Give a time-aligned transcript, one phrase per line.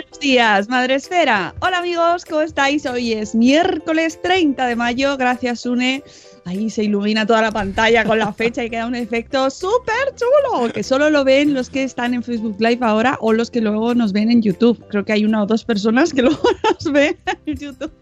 [0.00, 1.54] Buenos días, Madre Esfera.
[1.60, 2.86] Hola amigos, ¿cómo estáis?
[2.86, 5.18] Hoy es miércoles 30 de mayo.
[5.18, 6.02] Gracias, Une.
[6.46, 10.72] Ahí se ilumina toda la pantalla con la fecha y queda un efecto súper chulo,
[10.72, 13.94] que solo lo ven los que están en Facebook Live ahora o los que luego
[13.94, 14.82] nos ven en YouTube.
[14.88, 17.92] Creo que hay una o dos personas que luego nos ven en YouTube.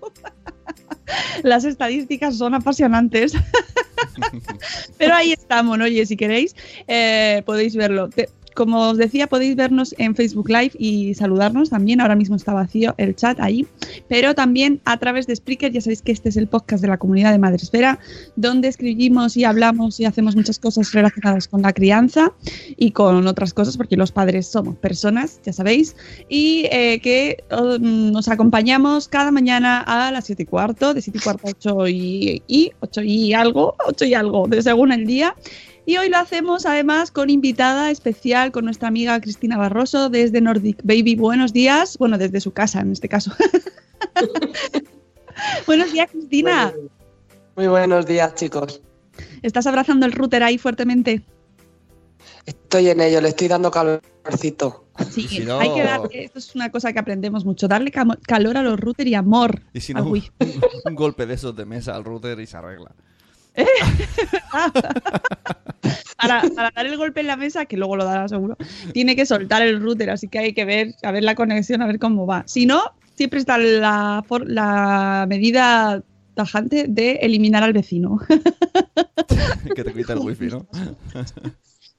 [1.43, 3.33] Las estadísticas son apasionantes.
[4.99, 6.55] Pero ahí estamos, oye, si queréis,
[6.87, 8.09] eh, podéis verlo.
[8.09, 12.01] Te- como os decía, podéis vernos en Facebook Live y saludarnos también.
[12.01, 13.65] Ahora mismo está vacío el chat ahí.
[14.09, 16.97] Pero también a través de Spreaker, ya sabéis que este es el podcast de la
[16.97, 18.01] comunidad de Madresfera,
[18.35, 22.33] donde escribimos y hablamos y hacemos muchas cosas relacionadas con la crianza
[22.77, 25.95] y con otras cosas, porque los padres somos personas, ya sabéis.
[26.29, 31.17] Y eh, que oh, nos acompañamos cada mañana a las 7 y cuarto, de 7
[31.17, 35.07] y cuarto a 8 y, y 8 y algo, 8 y algo, de según el
[35.07, 35.37] día.
[35.89, 40.83] Y hoy lo hacemos además con invitada especial, con nuestra amiga Cristina Barroso desde Nordic
[40.85, 41.17] Baby.
[41.17, 43.33] Buenos días, bueno, desde su casa en este caso.
[45.67, 46.75] Buenos días, Cristina.
[47.57, 48.83] Muy buenos días, chicos.
[49.41, 51.25] ¿Estás abrazando el router ahí fuertemente?
[52.45, 54.85] Estoy en ello, le estoy dando calorcito.
[55.11, 58.59] Sí, si no- hay que darle, esto es una cosa que aprendemos mucho, darle calor
[58.59, 60.33] a los routers y amor Y si no, Wii.
[60.85, 62.95] un golpe de esos de mesa al router y se arregla.
[66.21, 68.57] Para, para dar el golpe en la mesa, que luego lo dará seguro,
[68.93, 71.87] tiene que soltar el router, así que hay que ver, a ver la conexión, a
[71.87, 72.43] ver cómo va.
[72.47, 72.83] Si no,
[73.15, 76.03] siempre está la, la medida
[76.35, 78.19] tajante de eliminar al vecino.
[79.75, 80.67] que te quita el wifi, ¿no?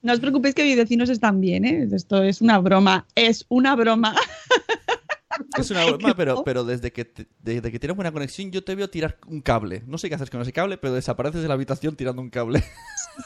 [0.02, 1.88] No os preocupéis que mis vecinos están bien, ¿eh?
[1.92, 4.14] Esto es una broma, es una broma.
[5.58, 8.74] Es una broma, pero, pero desde, que te- desde que tienes buena conexión yo te
[8.74, 9.82] veo tirar un cable.
[9.86, 12.62] No sé qué haces con ese cable, pero desapareces de la habitación tirando un cable.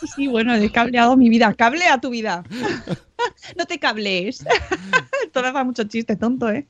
[0.00, 1.52] Sí, sí, bueno, he cableado mi vida.
[1.54, 2.44] Cable a tu vida.
[3.56, 4.44] no te cablees.
[5.24, 6.66] Esto da mucho chiste tonto, ¿eh?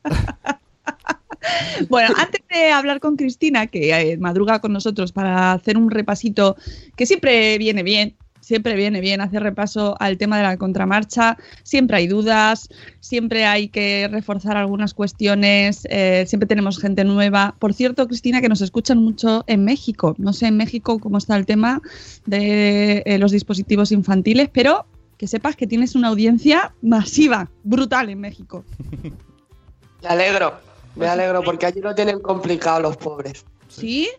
[1.88, 6.56] bueno, antes de hablar con Cristina, que eh, madruga con nosotros para hacer un repasito
[6.96, 11.38] que siempre viene bien, siempre viene bien hacer repaso al tema de la contramarcha.
[11.62, 12.68] Siempre hay dudas,
[13.00, 17.54] siempre hay que reforzar algunas cuestiones, eh, siempre tenemos gente nueva.
[17.58, 20.14] Por cierto, Cristina, que nos escuchan mucho en México.
[20.18, 21.80] No sé en México cómo está el tema
[22.26, 24.84] de eh, los dispositivos infantiles, pero
[25.16, 28.64] que sepas que tienes una audiencia masiva, brutal en México.
[30.02, 30.52] Me alegro,
[30.96, 33.46] me alegro, porque allí lo tienen complicado los pobres.
[33.68, 33.80] ¿Sí?
[33.80, 34.10] Sí,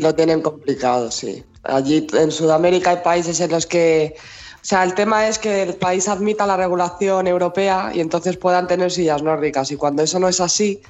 [0.00, 1.44] lo tienen complicado, sí.
[1.62, 4.14] Allí en Sudamérica hay países en los que...
[4.56, 8.66] O sea, el tema es que el país admita la regulación europea y entonces puedan
[8.66, 9.70] tener sillas nórdicas.
[9.70, 10.80] Y cuando eso no es así,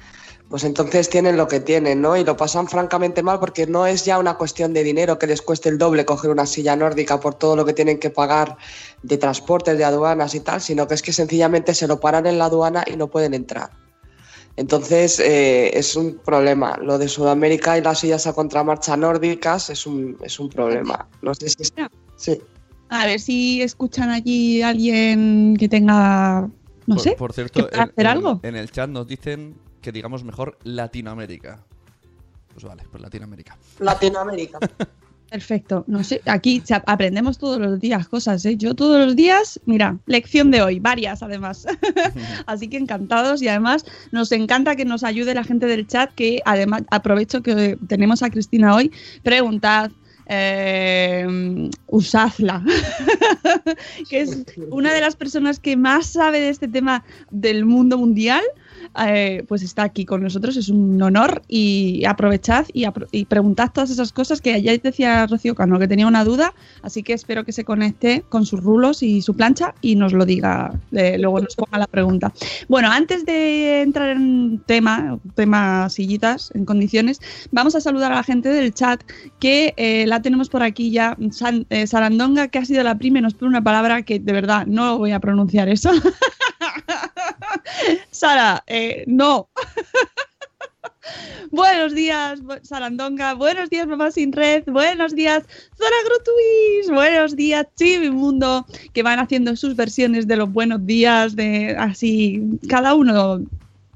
[0.49, 2.15] pues entonces tienen lo que tienen, ¿no?
[2.15, 5.41] Y lo pasan francamente mal porque no es ya una cuestión de dinero que les
[5.41, 8.57] cueste el doble coger una silla nórdica por todo lo que tienen que pagar
[9.01, 12.37] de transportes, de aduanas y tal, sino que es que sencillamente se lo paran en
[12.37, 13.84] la aduana y no pueden entrar.
[14.57, 16.77] Entonces eh, es un problema.
[16.77, 21.07] Lo de Sudamérica y las sillas a contramarcha nórdicas es un, es un problema.
[21.21, 21.63] No sé si...
[22.15, 22.41] Sí.
[22.89, 26.47] A ver si escuchan allí alguien que tenga,
[26.85, 28.39] no por, sé, por cierto, en, hacer en- algo.
[28.43, 31.65] en el chat nos dicen que digamos mejor Latinoamérica.
[32.53, 33.57] Pues vale, pues Latinoamérica.
[33.79, 34.59] Latinoamérica.
[35.35, 35.83] Perfecto.
[35.87, 38.55] No sé, aquí aprendemos todos los días cosas, ¿eh?
[38.55, 41.67] Yo todos los días, mira, lección de hoy, varias además.
[42.45, 43.83] Así que encantados y además
[44.13, 48.29] nos encanta que nos ayude la gente del chat, que además aprovecho que tenemos a
[48.29, 48.93] Cristina hoy,
[49.23, 49.91] preguntad.
[50.27, 52.63] eh, usadla,
[54.09, 58.41] que es una de las personas que más sabe de este tema del mundo mundial,
[59.05, 62.85] eh, pues está aquí con nosotros, es un honor y aprovechad y,
[63.25, 67.13] preguntad todas esas cosas que ayer decía Rocío Cano que tenía una duda, así que
[67.13, 71.17] espero que se conecte con sus rulos y su plancha y nos lo diga, eh,
[71.19, 72.31] luego nos ponga la pregunta.
[72.67, 77.19] Bueno, antes de entrar en tema, tema sillitas en condiciones,
[77.51, 79.01] vamos a saludar a la gente del chat
[79.39, 83.33] que eh, la tenemos por aquí ya, San- Sarandonga, que ha sido la primera, nos
[83.33, 85.91] pone una palabra que de verdad no voy a pronunciar eso.
[88.11, 89.49] Sara, eh, no.
[91.51, 93.35] Buenos días, Sarandonga.
[93.35, 94.63] Buenos días, Mamá Sin Red.
[94.65, 95.43] Buenos días,
[95.77, 96.89] Zora Grutuis.
[96.89, 102.41] Buenos días, Chibi Mundo, que van haciendo sus versiones de los buenos días, de así,
[102.67, 103.41] cada uno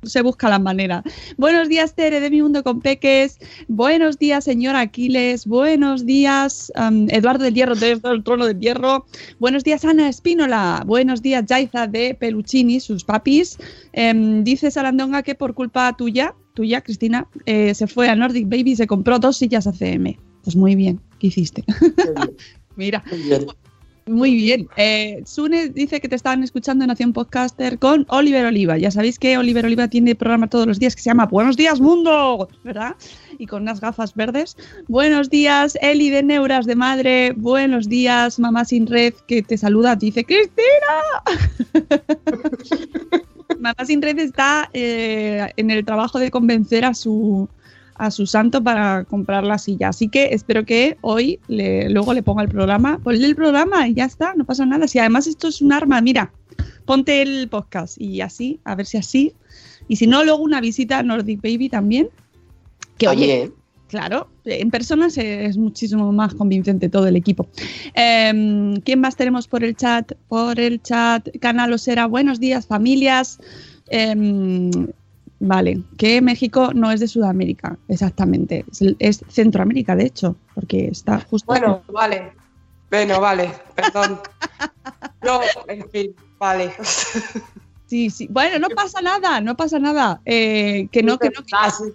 [0.04, 1.04] se busca la manera.
[1.38, 3.40] Buenos días, Tere de Mi Mundo con Peques.
[3.68, 5.46] Buenos días, señor Aquiles.
[5.46, 9.06] Buenos días, am, Eduardo del Hierro desde el trono del Hierro.
[9.40, 10.84] Buenos días, Ana Espínola.
[10.86, 13.57] Buenos días, Jaiza de Peluchini, sus papis.
[13.94, 18.72] Em, dice Sarandonga que por culpa tuya, tuya, Cristina, eh, se fue a Nordic Baby
[18.72, 20.18] y se compró dos sillas ACM.
[20.44, 21.63] Pues muy bien, ¿qué hiciste?
[22.75, 23.48] Mira, muy bien.
[24.78, 28.78] Eh, Sune dice que te estaban escuchando en Nación Podcaster con Oliver Oliva.
[28.78, 31.80] Ya sabéis que Oliver Oliva tiene programa todos los días que se llama Buenos días
[31.80, 32.96] Mundo, ¿verdad?
[33.38, 34.58] Y con unas gafas verdes.
[34.88, 37.34] Buenos días, Eli de Neuras de Madre.
[37.36, 39.96] Buenos días, Mamá Sin Red, que te saluda.
[39.96, 40.60] Dice, Cristina.
[43.60, 47.50] Mamá Sin Red está eh, en el trabajo de convencer a su,
[48.00, 49.90] a su santo para comprar la silla.
[49.90, 52.98] Así que espero que hoy le- luego le ponga el programa.
[53.04, 54.88] Ponle el programa y ya está, no pasa nada.
[54.88, 56.31] Si además esto es un arma, mira,
[56.86, 59.34] ponte el podcast y así, a ver si así.
[59.88, 62.10] Y si no, luego una visita a Nordic Baby también.
[62.98, 63.51] Que oye,
[63.88, 67.48] claro, en persona se- es muchísimo más convincente todo el equipo.
[67.95, 70.13] Em, ¿Quién más tenemos por el chat?
[70.28, 73.40] Por el chat, Canal Osera, buenos días, familias.
[73.90, 74.69] Em,
[75.40, 78.66] vale, que México no es de Sudamérica, exactamente.
[78.72, 81.48] Es, es Centroamérica, de hecho, porque está justo.
[81.48, 82.34] Bueno, vale.
[82.90, 84.20] Bueno, vale, perdón.
[85.24, 86.74] Yo, en fin, vale.
[87.86, 88.28] Sí, sí.
[88.30, 90.22] Bueno, no pasa nada, no pasa nada.
[90.26, 91.44] Eh, que no, que no.
[91.52, 91.86] Ah, sí.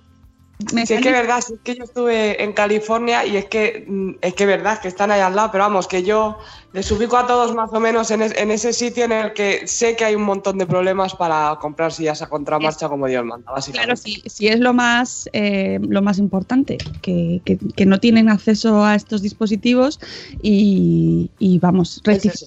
[0.72, 3.46] Me Sí, es que es verdad, sí, es que yo estuve en California y es
[3.46, 6.38] que mm, es que es verdad que están ahí al lado, pero vamos, que yo
[6.72, 9.66] les ubico a todos más o menos en, es- en ese sitio en el que
[9.66, 13.50] sé que hay un montón de problemas para comprar sillas a contramarcha como Dios manda,
[13.50, 13.86] básicamente.
[13.86, 18.28] Claro, sí, sí es lo más, eh, lo más importante, que, que- que no tienen
[18.28, 19.98] acceso a estos dispositivos
[20.40, 22.46] y, y vamos, Es eso,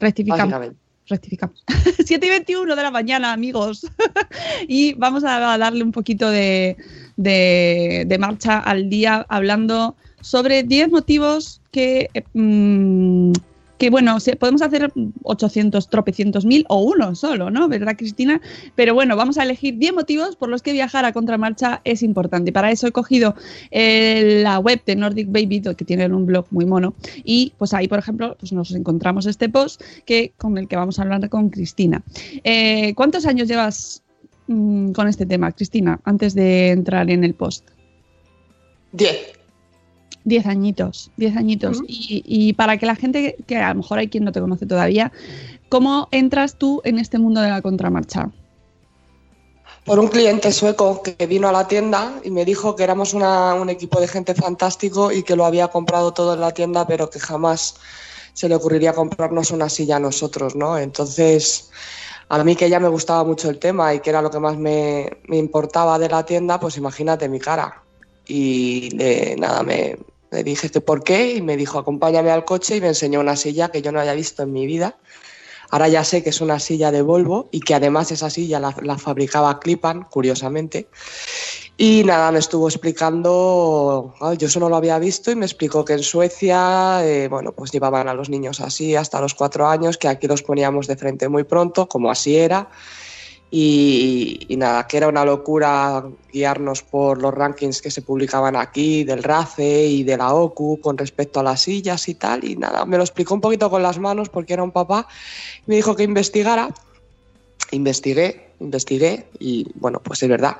[0.00, 0.54] rectificamos.
[1.08, 1.64] Rectificamos.
[1.66, 2.04] Básicamente.
[2.04, 2.06] rectificamos.
[2.06, 3.86] 7 y 21 de la mañana, amigos.
[4.68, 6.76] y vamos a darle un poquito de,
[7.16, 13.32] de- de marcha al día hablando sobre 10 motivos que, eh, mm,
[13.78, 14.92] que bueno, podemos hacer
[15.22, 17.68] 800, tropecientos mil o uno solo, ¿no?
[17.68, 18.40] ¿Verdad, Cristina?
[18.74, 22.52] Pero bueno, vamos a elegir 10 motivos por los que viajar a contramarcha es importante.
[22.52, 23.34] Para eso he cogido
[23.70, 26.94] eh, la web de Nordic Baby, que tienen un blog muy mono,
[27.24, 30.98] y pues ahí, por ejemplo, pues nos encontramos este post que, con el que vamos
[30.98, 32.02] a hablar con Cristina.
[32.44, 34.02] Eh, ¿Cuántos años llevas
[34.48, 37.68] mm, con este tema, Cristina, antes de entrar en el post?
[38.92, 39.37] Diez.
[40.28, 41.80] Diez añitos, diez añitos.
[41.86, 44.66] Y, y para que la gente, que a lo mejor hay quien no te conoce
[44.66, 45.10] todavía,
[45.68, 48.30] ¿cómo entras tú en este mundo de la contramarcha?
[49.84, 53.54] Por un cliente sueco que vino a la tienda y me dijo que éramos una-
[53.54, 57.08] un equipo de gente fantástico y que lo había comprado todo en la tienda, pero
[57.08, 57.74] que jamás
[58.34, 60.76] se le ocurriría comprarnos una silla a nosotros, ¿no?
[60.78, 61.70] Entonces,
[62.28, 64.56] a mí que ya me gustaba mucho el tema y que era lo que más
[64.58, 67.84] me, me importaba de la tienda, pues imagínate mi cara.
[68.26, 69.96] Y le- nada, me,
[70.30, 73.70] le dije por qué y me dijo acompáñame al coche y me enseñó una silla
[73.70, 74.96] que yo no había visto en mi vida.
[75.70, 78.98] Ahora ya sé que es una silla de Volvo y que además esa silla la,
[78.98, 80.88] fabricaba Clipan, curiosamente.
[81.76, 85.92] Y nada, me estuvo explicando, yo eso no lo había visto y me explicó que
[85.92, 90.08] en Suecia, eh, bueno, pues llevaban a los niños así hasta los cuatro años, que
[90.08, 92.70] aquí los poníamos de frente muy pronto, como así era.
[93.50, 99.04] Y, y nada, que era una locura guiarnos por los rankings que se publicaban aquí
[99.04, 102.44] del RACE y de la OCU con respecto a las sillas y tal.
[102.44, 105.08] Y nada, me lo explicó un poquito con las manos porque era un papá
[105.66, 106.68] y me dijo que investigara.
[107.70, 110.56] investigué, investigué y bueno, pues es verdad.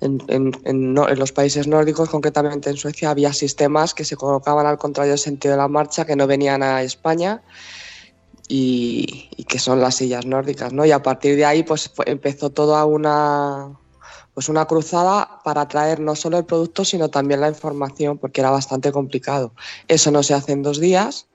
[0.00, 4.16] En, en- en no- en los países nórdicos, concretamente en Suecia, había sistemas que se
[4.16, 7.42] colocaban al contrario del sentido de la marcha, que no venían a España
[8.48, 10.84] y, que son las sillas nórdicas, ¿no?
[10.84, 13.78] Y a partir de ahí, pues empezó toda una
[14.34, 18.50] pues una cruzada para traer no solo el producto, sino también la información, porque era
[18.50, 19.54] bastante complicado.
[19.88, 21.26] Eso no se hace en dos días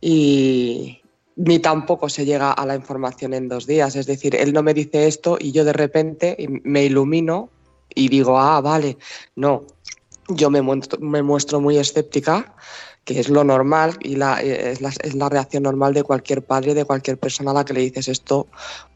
[0.00, 1.00] y
[1.36, 3.94] ni tampoco se llega a la información en dos días.
[3.94, 7.50] Es decir, él no me dice esto y yo de repente me ilumino
[7.94, 8.98] y digo, ah, vale,
[9.36, 9.64] no.
[10.28, 12.54] Yo me muestro, me muestro muy escéptica,
[13.04, 16.42] que es lo normal y la, eh, es, la, es la reacción normal de cualquier
[16.42, 18.46] padre, de cualquier persona a la que le dices esto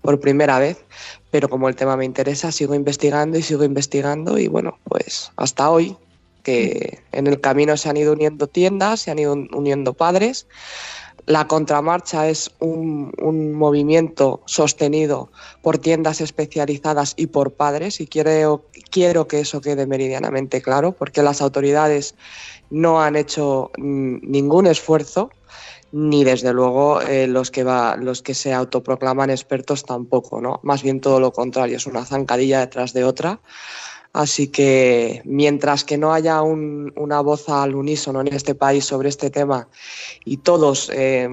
[0.01, 0.85] por primera vez.
[1.31, 5.71] Pero como el tema me interesa, sigo investigando y sigo investigando y bueno, pues hasta
[5.71, 5.97] hoy,
[6.43, 10.47] que en el camino se han ido uniendo tiendas, se han ido uniendo padres.
[11.29, 13.13] La contramarcha es un,
[13.53, 15.31] movimiento sostenido
[15.61, 21.23] por tiendas especializadas y por padres y quiero, quiero que eso quede meridianamente claro porque
[21.23, 22.15] las autoridades
[22.71, 25.29] no han hecho mm, ningún esfuerzo
[25.93, 30.61] ni desde luego eh, los, que va, los que se autoproclaman expertos tampoco, ¿no?
[30.63, 33.39] Más bien todo lo contrario, es una zancadilla detrás de otra.
[34.19, 39.11] Así que mientras que no haya un- una voz al unísono en este país sobre
[39.11, 39.69] este tema
[40.25, 41.29] y todos eh,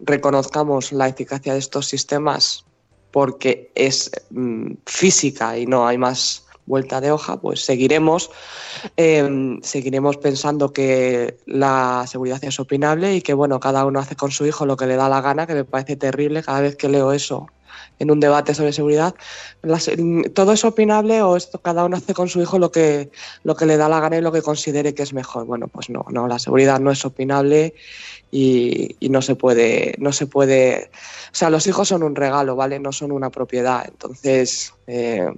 [0.00, 2.64] reconozcamos la eficacia de estos sistemas
[3.12, 8.30] porque es mm, física y no hay más vuelta de hoja, pues seguiremos,
[8.96, 14.32] eh, seguiremos pensando que la seguridad es opinable y que bueno, cada uno hace con
[14.32, 16.42] su hijo lo que le da la gana, que me parece terrible.
[16.42, 17.46] Cada vez que leo eso
[17.98, 19.14] en un debate sobre seguridad.
[19.62, 19.90] Las-
[20.34, 23.10] todo es opinable o esto cada uno hace con su hijo lo que,
[23.42, 25.46] lo que le da la gana y lo que considere que es mejor.
[25.46, 27.74] Bueno, pues no, no, la seguridad no es opinable
[28.30, 32.56] y, y no se puede, no se puede, o sea, los hijos son un regalo,
[32.56, 32.78] ¿vale?
[32.80, 33.84] No son una propiedad.
[33.88, 35.28] Entonces, eh,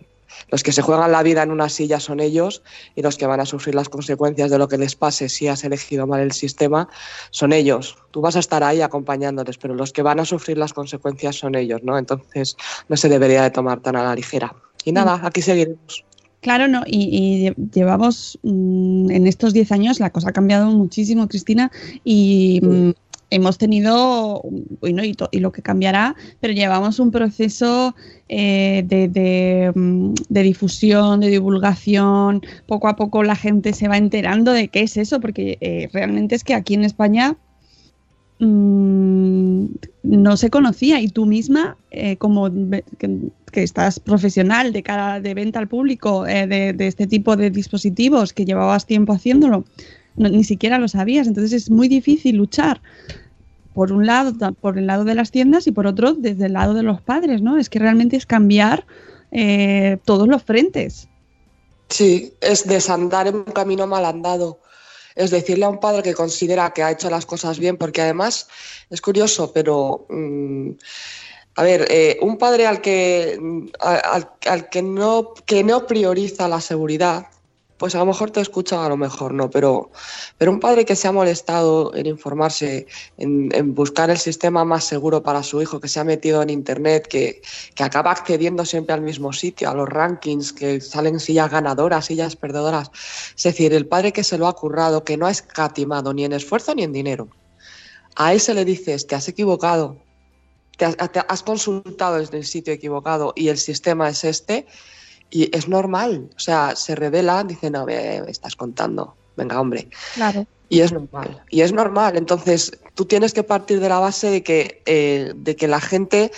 [0.51, 2.63] los que se juegan la vida en una silla son ellos
[2.95, 5.65] y los que van a sufrir las consecuencias de lo que les pase si has
[5.65, 6.89] elegido mal el sistema
[7.31, 7.97] son ellos.
[8.11, 11.55] Tú vas a estar ahí acompañándoles, pero los que van a sufrir las consecuencias son
[11.55, 11.99] ellos, ¿no?
[11.99, 12.57] Entonces
[12.89, 14.55] no se debería de tomar tan a la ligera.
[14.85, 16.05] Y nada, aquí seguiremos.
[16.43, 20.67] Claro, no, y, y lle- llevamos mm, en estos 10 años, la cosa ha cambiado
[20.71, 21.73] muchísimo, Cristina,
[22.05, 22.91] y mm,
[23.31, 24.43] hemos tenido,
[24.81, 27.95] bueno, y, to- y lo que cambiará, pero llevamos un proceso
[28.29, 33.97] eh, de, de, mm, de difusión, de divulgación, poco a poco la gente se va
[33.97, 37.37] enterando de qué es eso, porque eh, realmente es que aquí en España
[38.39, 39.67] mm,
[40.03, 41.01] no se conocía.
[41.01, 42.51] Y tú misma, eh, como
[43.53, 47.51] que estás profesional de cara de venta al público eh, de, de este tipo de
[47.51, 49.65] dispositivos, que llevabas tiempo haciéndolo,
[50.17, 51.27] ni siquiera lo sabías.
[51.27, 52.81] Entonces es muy difícil luchar.
[53.75, 56.75] Por un lado, por el lado de las tiendas y por otro, desde el lado
[56.75, 57.59] de los padres, ¿no?
[57.59, 58.87] Es que realmente es cambiar
[59.33, 61.09] eh, todos los frentes.
[61.89, 64.61] Sí, es desandar en un camino mal andado.
[65.15, 68.49] Es decirle a un padre que considera que ha hecho las cosas bien, porque además
[68.91, 70.71] es curioso, pero mm,
[71.57, 76.61] a ver, eh, un padre al que mm, al que no que no prioriza la
[76.61, 77.29] seguridad,
[77.79, 79.91] pues a lo mejor te escuchan, a lo mejor no, pero,
[80.39, 82.87] pero un padre que se ha molestado en informarse,
[83.19, 87.07] en, buscar el sistema más seguro para su hijo, que se ha metido en internet,
[87.07, 87.43] que,
[87.75, 92.37] que acaba accediendo siempre al mismo sitio, a los rankings, que salen sillas ganadoras, sillas
[92.37, 92.91] perdedoras.
[93.37, 96.33] Es decir, el padre que se lo ha currado, que no ha escatimado ni en
[96.33, 97.29] esfuerzo ni en dinero.
[98.15, 99.99] A ese le dices, te has equivocado,
[100.79, 104.67] te has, te has consultado desde el sitio equivocado y el sistema es este,
[105.31, 106.31] y es normal.
[106.37, 109.15] O sea, se revela, dice, no, me, me estás contando.
[109.37, 109.89] Venga, hombre.
[110.15, 110.47] Claro.
[110.69, 111.43] Y es normal.
[111.51, 112.17] Y es normal.
[112.17, 116.33] Entonces, tú tienes que partir de la base de que, eh, de que la gente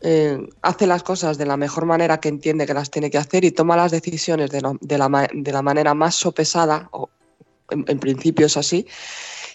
[0.00, 3.44] eh, hace las cosas de la mejor manera que entiende que las tiene que hacer
[3.44, 7.10] y toma las decisiones de, la, de la manera más sopesada, o
[7.70, 8.86] en, en principio es así,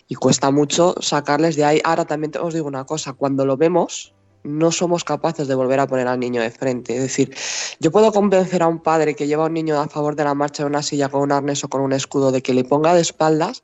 [0.08, 1.82] y cuesta mucho sacarles de ahí.
[1.84, 4.14] Ahora también te- os digo una cosa, cuando lo vemos,
[4.46, 6.96] no somos capaces de volver a poner al niño de frente.
[6.96, 7.36] Es decir,
[7.80, 10.34] yo puedo convencer a un padre que lleva a un niño a favor de la
[10.34, 12.94] marcha en una silla con un arnés o con un escudo de que le ponga
[12.94, 13.64] de espaldas,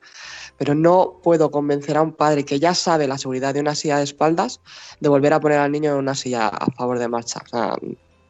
[0.57, 3.97] pero no puedo convencer a un padre que ya sabe la seguridad de una silla
[3.97, 4.59] de espaldas
[5.00, 7.41] de volver a poner al niño en una silla a favor de marcha.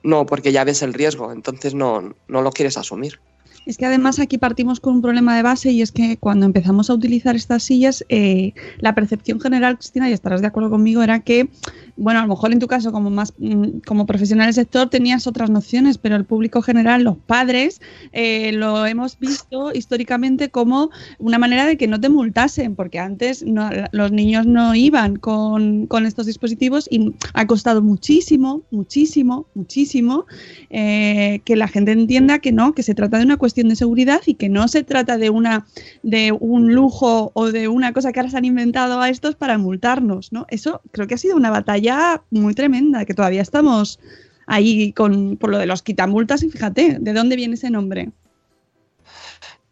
[0.04, 3.20] No, porque ya ves el riesgo, entonces no, no lo quieres asumir.
[3.66, 6.90] Es que además aquí partimos con un problema de base y es que cuando empezamos
[6.90, 11.20] a utilizar estas sillas, eh, la percepción general, Cristina, y estarás de acuerdo conmigo, era
[11.20, 11.50] que
[11.98, 15.28] bueno, a lo mejor en tu caso como más mm, como profesional del sector tenías
[15.28, 17.82] otras nociones, pero el público general, los padres,
[18.12, 23.44] eh, lo hemos visto históricamente como una manera de que no te multasen, porque antes
[23.46, 30.26] no- los niños no iban con, con estos dispositivos y ha costado muchísimo, muchísimo, muchísimo
[30.70, 34.22] eh, que la gente entienda que no, que se trata de una cuestión de seguridad
[34.26, 35.66] y que no se trata de una
[36.04, 39.58] de un lujo o de una cosa que ahora se han inventado a estos para
[39.58, 40.46] multarnos, ¿no?
[40.50, 41.81] Eso creo que ha sido una batalla
[42.30, 44.00] muy tremenda, que todavía estamos
[44.48, 48.12] ahí con por lo de los quitamultas y fíjate, ¿de dónde viene ese nombre?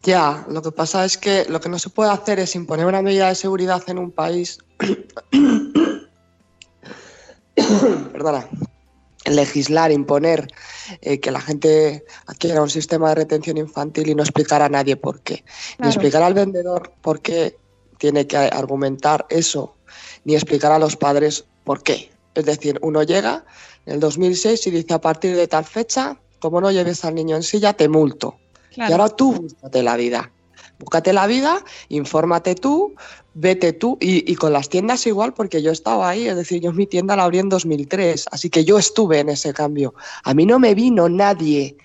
[0.03, 3.01] Ya, lo que pasa es que lo que no se puede hacer es imponer una
[3.01, 4.59] medida de seguridad en un país.
[8.13, 8.47] Perdona.
[9.25, 10.47] Legislar, imponer
[11.01, 14.95] eh, que la gente adquiera un sistema de retención infantil y no explicar a nadie
[14.95, 15.43] por qué.
[15.77, 17.57] Ni explicar al vendedor por qué
[17.97, 19.75] tiene que argumentar eso,
[20.23, 22.09] ni explicar a los padres por qué.
[22.33, 23.45] Es decir, uno llega
[23.85, 27.35] en el 2006 y dice a partir de tal fecha, como no lleves al niño
[27.35, 28.37] en silla, te multo.
[28.73, 28.89] Claro.
[28.89, 30.31] Y ahora tú búscate la vida.
[30.79, 32.95] Búscate la vida, infórmate tú,
[33.35, 33.99] vete tú.
[34.01, 37.15] Y, y con las tiendas igual, porque yo estaba ahí, es decir, yo mi tienda
[37.15, 39.93] la abrí en 2003, así que yo estuve en ese cambio.
[40.23, 41.77] A mí no me vino nadie,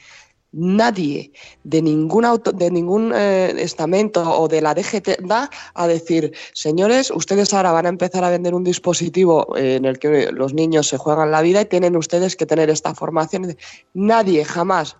[0.54, 1.32] nadie
[1.64, 7.10] de ningún, auto, de ningún eh, estamento o de la DGT da a decir, señores,
[7.10, 10.96] ustedes ahora van a empezar a vender un dispositivo en el que los niños se
[10.96, 13.56] juegan la vida y tienen ustedes que tener esta formación.
[13.94, 14.96] Nadie, jamás.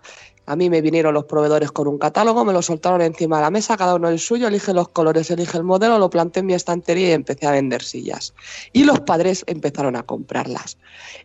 [0.47, 3.49] A mí me vinieron los proveedores con un catálogo, me lo soltaron encima de la
[3.49, 6.53] mesa, cada uno el suyo, elige los colores, elige el modelo, lo planté en mi
[6.53, 8.33] estantería y empecé a vender sillas.
[8.71, 10.77] Y los padres empezaron a comprarlas.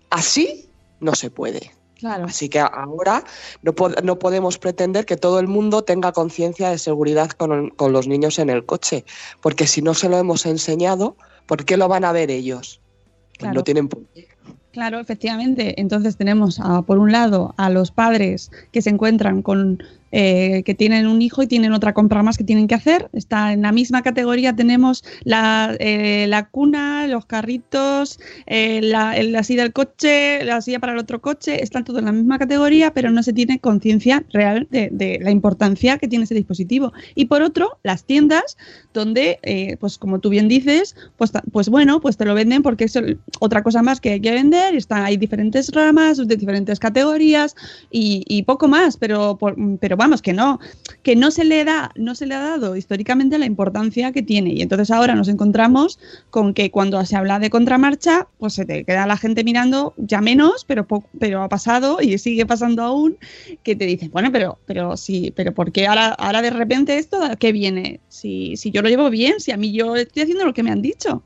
[0.08, 0.70] Así
[1.00, 1.79] no se puede.
[2.00, 2.24] Claro.
[2.24, 3.24] Así que ahora
[3.62, 8.08] no, no podemos pretender que todo el mundo tenga conciencia de seguridad con, con los
[8.08, 9.04] niños en el coche,
[9.40, 11.16] porque si no se lo hemos enseñado,
[11.46, 12.80] ¿por qué lo van a ver ellos?
[13.28, 13.54] Pues Claro.
[13.54, 14.28] No tienen por qué.
[14.72, 15.80] Claro, efectivamente.
[15.80, 20.74] Entonces tenemos a, por un lado a los padres que se encuentran con eh, que
[20.74, 23.08] tienen un hijo y tienen otra compra más que tienen que hacer.
[23.12, 29.42] Está en la misma categoría tenemos la, eh, la cuna, los carritos, eh, la, la
[29.42, 31.62] silla del coche, la silla para el otro coche.
[31.62, 35.98] Están todos en la misma categoría, pero no se tiene conciencia real de, la importancia
[35.98, 36.92] que tiene ese dispositivo.
[37.14, 38.56] Y por otro, las tiendas
[38.94, 42.84] donde, eh, pues como tú bien dices, pues, pues bueno, pues te lo venden porque
[42.84, 42.98] es
[43.40, 44.74] otra cosa más que hay que vender.
[44.74, 47.54] Están, hay diferentes ramas de diferentes categorías
[47.90, 50.58] y, y poco más, pero, por- pero vamos, que no,
[51.02, 54.54] que no se le da, no se le ha dado históricamente la importancia que tiene.
[54.54, 55.98] Y entonces ahora nos encontramos
[56.30, 60.20] con que cuando se habla de contramarcha, pues se te queda la gente mirando ya
[60.20, 60.86] menos, pero
[61.18, 63.18] pero ha pasado y sigue pasando aún,
[63.62, 67.18] que te dicen, bueno, pero, pero sí, pero ¿por qué ahora, ahora de repente esto
[67.38, 68.00] qué viene?
[68.08, 70.70] Si, si yo lo llevo bien, si a mí yo estoy haciendo lo que me
[70.70, 71.22] han dicho.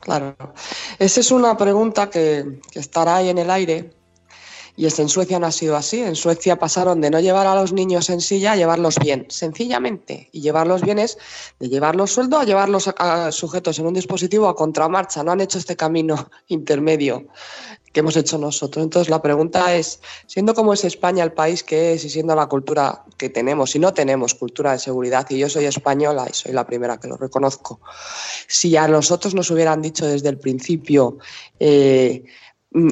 [0.00, 0.34] Claro.
[0.98, 3.90] Esa es una pregunta que estará ahí en el aire.
[4.80, 6.00] Y es en Suecia no ha sido así.
[6.00, 10.30] En Suecia pasaron de no llevar a los niños en silla a llevarlos bien, sencillamente.
[10.32, 11.18] Y llevarlos bien es
[11.58, 12.88] de llevarlos sueldo a llevarlos
[13.30, 15.22] sujetos en un dispositivo a contramarcha.
[15.22, 17.26] No han hecho este camino intermedio
[17.92, 18.82] que hemos hecho nosotros.
[18.82, 22.46] Entonces la pregunta es, siendo como es España el país que es y siendo la
[22.46, 26.52] cultura que tenemos, y no tenemos cultura de seguridad, y yo soy española y soy
[26.52, 27.80] la primera que lo reconozco,
[28.48, 31.18] si a nosotros nos hubieran dicho desde el principio
[31.58, 32.24] eh,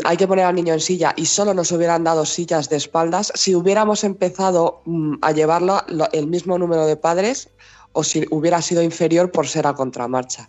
[0.05, 3.33] hay que poner al niño en silla y solo nos hubieran dado sillas de espaldas,
[3.35, 7.49] si hubiéramos empezado mm, a llevarlo lo- el mismo número de padres
[7.93, 10.49] o si hubiera sido inferior por ser a contramarcha.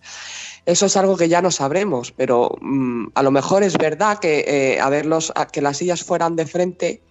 [0.66, 4.46] Eso es algo que ya no sabremos, pero mm, a lo mejor es verdad que
[4.48, 7.02] eh, a que las sillas fueran de frente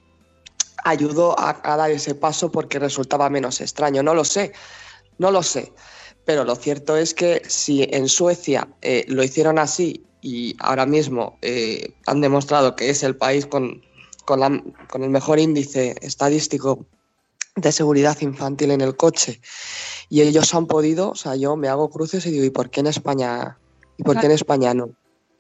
[0.85, 4.03] ayudó a, a dar ese paso porque resultaba menos extraño.
[4.03, 4.53] No lo sé,
[5.19, 5.73] no lo sé.
[6.25, 11.39] Pero lo cierto es que si en Suecia eh, lo hicieron así y ahora mismo
[11.43, 13.83] eh, han demostrado que es el país con,
[14.25, 16.87] con, la- con el mejor índice estadístico
[17.57, 19.41] de seguridad infantil en el coche
[20.09, 22.81] y ellos han podido, o sea, yo me hago cruces y digo, ¿y por qué
[22.81, 23.59] en España?
[23.97, 24.33] ¿Y por qué en.
[24.33, 24.91] España no?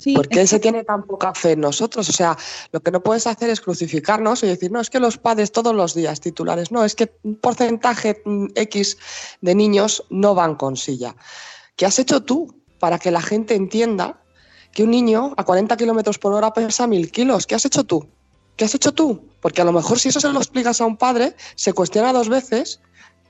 [0.01, 2.09] Sí, ¿Por qué se tiene tan poca fe en nosotros?
[2.09, 2.38] O sea,
[2.71, 5.75] lo que no puedes hacer es crucificarnos y decir, no, es que los padres todos
[5.75, 8.97] los días titulares, no, es que un porcentaje mm, X
[9.41, 11.17] de niños no van con silla.
[11.75, 14.23] ¿Qué has hecho tú para que la gente entienda
[14.79, 17.49] que un niño a 40 kilómetros por hora pesa mil kilos?
[17.49, 18.07] ¿Qué has hecho tú?
[18.55, 19.25] ¿Qué has hecho tú?
[19.41, 22.29] Porque a lo mejor si eso se lo explicas a un padre, se cuestiona dos
[22.29, 22.81] veces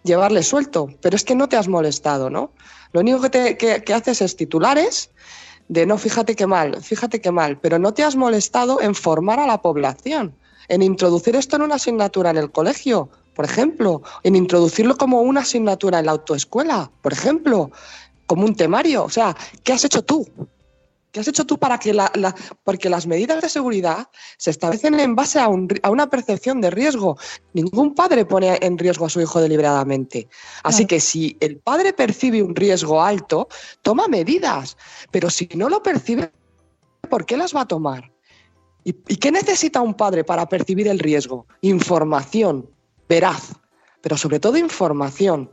[0.04, 2.52] llevarle suelto, pero es que no te has molestado, ¿no?
[2.92, 5.11] Lo único que, te, que, que haces es titulares
[5.68, 9.40] de no, fíjate qué mal, fíjate qué mal, pero no te has molestado en formar
[9.40, 10.34] a la población,
[10.68, 15.40] en introducir esto en una asignatura en el colegio, por ejemplo, en introducirlo como una
[15.40, 17.70] asignatura en la autoescuela, por ejemplo,
[18.26, 19.04] como un temario.
[19.04, 19.34] O sea,
[19.64, 20.28] ¿qué has hecho tú?
[21.18, 24.50] ¿Qué ¿Qué has hecho tú para que la, la- Porque las medidas de seguridad se
[24.50, 27.16] establecen en base a, un ri- a una percepción de riesgo.
[27.54, 30.28] Ningún padre pone en riesgo a su hijo deliberadamente.
[30.62, 30.88] Así Claro.
[30.88, 33.48] que si el padre percibe un riesgo alto,
[33.83, 34.76] toma medidas.
[35.11, 36.31] Pero si no lo percibe,
[37.11, 38.12] ¿por qué las va a tomar?
[38.85, 41.46] ¿Y, y qué necesita un padre para percibir el riesgo?
[41.62, 42.70] Información
[43.09, 43.54] veraz,
[44.00, 45.50] pero sobre todo información.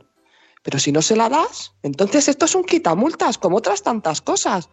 [0.62, 4.68] Pero si no se la das, entonces esto es un quitamultas, como otras tantas cosas.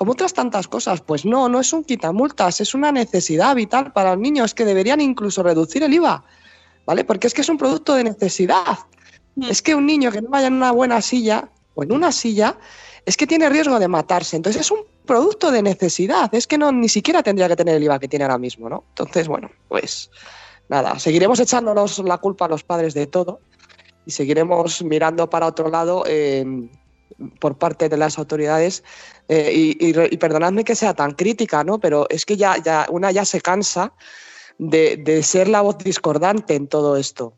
[0.00, 1.02] Como otras tantas cosas.
[1.02, 4.98] Pues no, no es un quitamultas, es una necesidad vital para los niños que deberían
[5.02, 6.24] incluso reducir el IVA.
[6.86, 7.04] ¿Vale?
[7.04, 8.78] Porque es que es un producto de necesidad.
[9.46, 12.56] Es que un niño que no vaya en una buena silla o en una silla
[13.04, 14.36] es que tiene riesgo de matarse.
[14.36, 16.34] Entonces es un producto de necesidad.
[16.34, 18.84] Es que no ni siquiera tendría que tener el IVA que tiene ahora mismo, ¿no?
[18.88, 20.10] Entonces, bueno, pues
[20.70, 23.40] nada, seguiremos echándonos la culpa a los padres de todo
[24.06, 26.70] y seguiremos mirando para otro lado eh,
[27.38, 28.82] por parte de las autoridades.
[29.28, 31.78] eh, y, y re- y perdonadme que sea tan crítica, ¿no?
[31.78, 33.92] Pero es que ya, ya una ya se cansa
[34.58, 37.34] de, de ser la voz discordante en todo esto.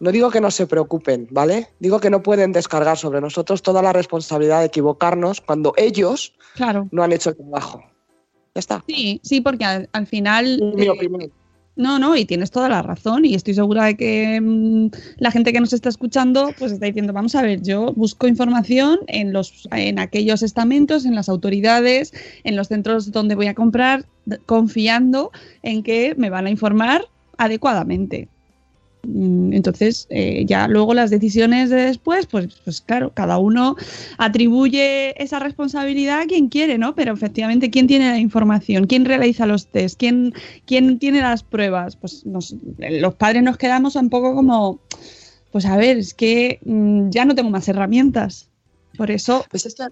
[0.00, 1.68] No digo que no se preocupen, ¿vale?
[1.78, 6.88] Digo que no pueden descargar sobre nosotros toda la responsabilidad de equivocarnos cuando ellos Claro.
[6.90, 7.80] no han hecho el trabajo.
[8.54, 8.84] Ya está.
[8.86, 10.60] Sí, sí, porque al, al final.
[10.76, 11.32] Mi eh, opinión.
[11.76, 15.52] No, no, y tienes toda la razón y estoy segura de que mm, la gente
[15.52, 19.68] que nos está escuchando pues está diciendo, vamos a ver, yo busco información en los
[19.72, 22.12] en aquellos estamentos, en las autoridades,
[22.44, 24.06] en los centros donde voy a comprar,
[24.46, 25.32] confiando
[25.62, 27.08] en que me van a informar
[27.38, 28.28] adecuadamente.
[29.06, 33.76] Mm, Entonces, eh, ya luego las decisiones de después, pues, pues claro, cada uno
[34.18, 36.94] atribuye esa responsabilidad a quien quiere, ¿no?
[36.94, 38.86] Pero efectivamente, ¿quién tiene la información?
[38.86, 39.98] ¿Quién realiza los test?
[39.98, 40.32] ¿Quién,
[40.66, 41.96] quién tiene las pruebas?
[41.96, 44.80] Pues nos- los padres nos quedamos un poco como,
[45.52, 48.50] pues a ver, es que mm, ya no tengo más herramientas.
[48.96, 49.44] Por eso...
[49.50, 49.84] Pues es que-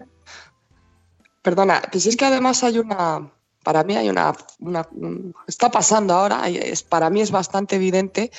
[1.42, 3.30] Perdona, pues es que además hay una,
[3.62, 8.30] para mí hay una, una- un- está pasando ahora, es, para mí es bastante evidente,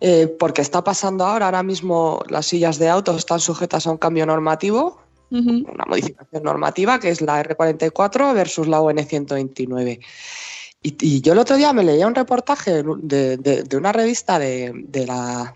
[0.00, 3.98] eh, porque está pasando ahora, ahora mismo las sillas de autos están sujetas a un
[3.98, 5.00] cambio normativo,
[5.70, 10.00] una modificación normativa, que es la R44 versus la ON 129.
[10.82, 14.38] Y, y yo el otro día me leía un reportaje de, de- de una revista
[14.38, 15.52] de, de la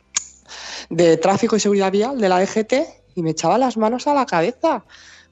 [0.90, 2.74] de tráfico y seguridad vial de la EGT
[3.16, 4.84] y me echaba las manos a la cabeza.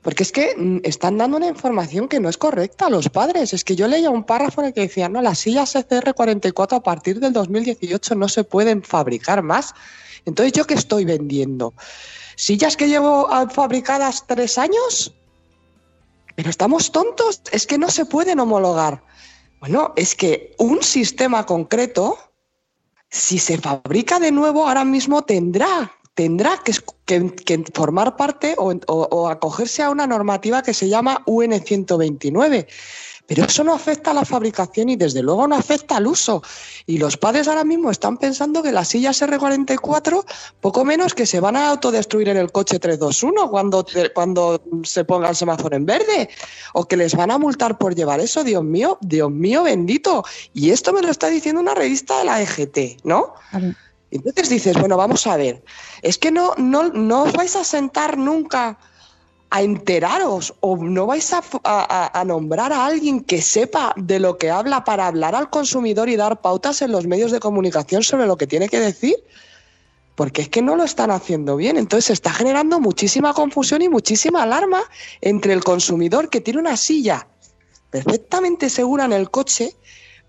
[0.03, 3.55] Porque es que mm, están dando una información que no es correcta a los padres.
[3.55, 6.83] Es que yo leía un párrafo en el que decía, no, las sillas CCR44 a
[6.83, 9.75] partir del 2018 no se pueden fabricar más.
[10.25, 11.75] Entonces, ¿yo qué estoy vendiendo?
[12.37, 15.15] ¿Sillas que llevo ah, fabricadas tres años?
[16.35, 19.03] Pero estamos tontos, es que no se pueden homologar.
[19.61, 22.19] Bueno, es que un sistema concreto,
[23.11, 26.73] si se fabrica de nuevo, ahora mismo tendrá, tendrá que,
[27.07, 32.67] que- formar parte o, acogerse a una normativa que se llama UN 129.
[33.25, 36.43] Pero eso no afecta a la fabricación y desde luego no afecta al uso.
[36.87, 40.25] Y los padres ahora mismo están pensando que las sillas R44,
[40.61, 45.31] poco menos que se van a autodestruir en el coche 321 cuando, cuando se ponga
[45.31, 46.29] el semáforo en verde.
[46.75, 48.43] O que les van a multar por llevar eso.
[48.45, 50.25] Dios mío, Dios mío bendito.
[50.53, 53.35] Y esto me lo está diciendo una revista de la EGT, ¿no?
[54.13, 55.65] Entonces dices, bueno, vamos a ver,
[56.03, 58.79] es que no, no, no os vais a sentar nunca
[59.49, 64.51] a enteraros o no vais a, a nombrar a alguien que sepa de lo que
[64.51, 68.37] habla para hablar al consumidor y dar pautas en los medios de comunicación sobre lo
[68.37, 69.17] que tiene que decir.
[70.15, 71.79] Porque es que no lo están haciendo bien.
[71.79, 74.83] Entonces se está generando muchísima confusión y muchísima alarma
[75.23, 77.29] entre el consumidor que tiene una silla
[77.91, 79.77] perfectamente segura en el coche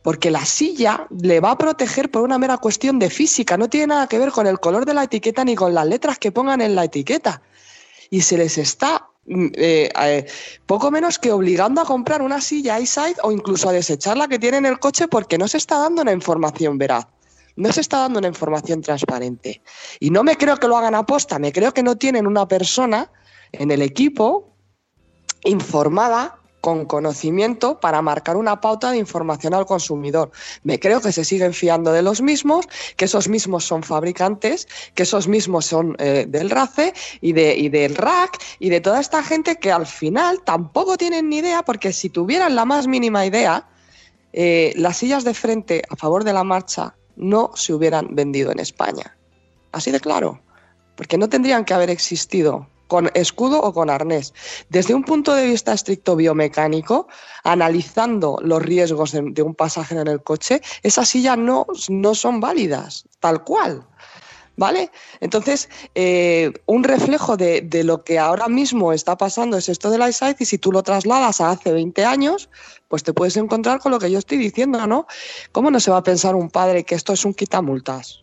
[0.03, 3.87] porque la silla le va a proteger por una mera cuestión de física, no tiene
[3.87, 6.61] nada que ver con el color de la etiqueta ni con las letras que pongan
[6.61, 7.41] en la etiqueta.
[8.09, 10.25] Y se les está mm, eh, eh,
[10.65, 14.37] poco menos que obligando a comprar una silla iSide o incluso a desechar la que
[14.37, 17.07] tiene en el coche porque no se está dando una información veraz.
[17.55, 19.61] No se está dando una información transparente.
[20.01, 22.45] Y no me creo que lo hagan a posta, me creo que no tienen una
[22.47, 23.09] persona
[23.53, 24.53] en el equipo
[25.45, 30.31] informada con conocimiento para marcar una pauta de información al consumidor.
[30.63, 35.03] Me creo que se siguen fiando de los mismos, que esos mismos son fabricantes, que
[35.03, 39.21] esos mismos son eh, del RACE y, de, y del RAC y de toda esta
[39.21, 43.67] gente que al final tampoco tienen ni idea, porque si tuvieran la más mínima idea,
[44.31, 48.59] eh, las sillas de frente a favor de la marcha no se hubieran vendido en
[48.59, 49.17] España.
[49.73, 50.39] Así de claro,
[50.95, 54.35] porque no tendrían que haber existido con escudo o con arnés.
[54.69, 57.07] Desde un punto de vista estricto biomecánico,
[57.43, 63.05] analizando los riesgos de, un pasajero en el coche, esas sillas no, no son válidas,
[63.19, 63.83] tal cual.
[64.57, 64.91] ¿Vale?
[65.21, 70.03] Entonces, eh, un reflejo de, de, lo que ahora mismo está pasando es esto del
[70.03, 72.47] eyesight y si tú lo trasladas a hace 20 años,
[72.89, 75.07] pues te puedes encontrar con lo que yo estoy diciendo, ¿no?
[75.51, 78.22] ¿Cómo no se va a pensar un padre que esto es un quitamultas?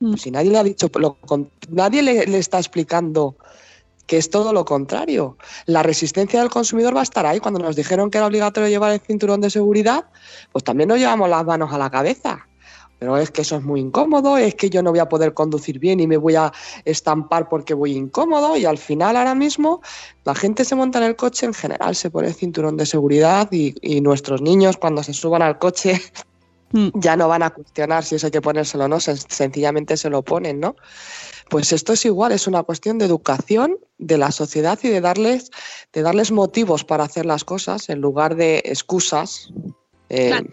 [0.00, 0.14] Mm.
[0.14, 1.18] Si nadie le ha dicho, lo,
[1.70, 3.36] nadie le, está explicando
[4.06, 5.36] que es todo lo contrario.
[5.66, 7.40] La resistencia del consumidor va a estar ahí.
[7.40, 10.06] Cuando nos dijeron que era obligatorio llevar el cinturón de seguridad,
[10.52, 12.46] pues también nos llevamos las manos a la cabeza.
[12.98, 15.78] Pero es que eso es muy incómodo, es que yo no voy a poder conducir
[15.78, 16.52] bien y me voy a
[16.84, 19.82] estampar porque voy incómodo y al final ahora mismo
[20.24, 23.48] la gente se monta en el coche en general, se pone el cinturón de seguridad
[23.52, 26.00] y, y nuestros niños cuando se suban al coche
[26.94, 30.22] ya no van a cuestionar si eso hay que ponérselo o no, sencillamente se lo
[30.22, 30.76] ponen, ¿no?
[31.48, 35.50] Pues esto es igual, es una cuestión de educación de la sociedad y de darles,
[35.92, 39.50] de darles motivos para hacer las cosas en lugar de excusas
[40.10, 40.46] eh, Claro.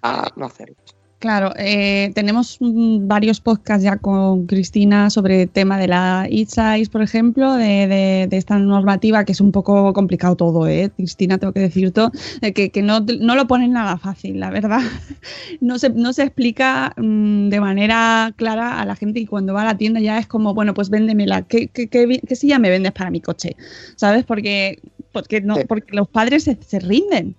[0.00, 0.95] para no hacerlas.
[1.18, 6.90] Claro, eh, tenemos mm, varios podcasts ya con Cristina sobre el tema de la e-size,
[6.92, 10.90] por ejemplo, de, de- de esta normativa que es un poco complicado todo, ¿eh?
[10.94, 12.02] Cristina, tengo que decirte
[12.42, 14.80] eh, que, que no, no lo ponen nada fácil, la verdad.
[15.60, 19.62] No se, no se explica mm, de manera clara a la gente y cuando va
[19.62, 22.68] a la tienda ya es como, bueno, pues véndemela, ¿qué, qué, qué, qué silla me
[22.70, 23.56] vendes para mi coche?
[23.96, 24.24] ¿Sabes?
[24.24, 24.80] Porque,
[25.12, 27.36] porque, no, porque los padres se, se rinden.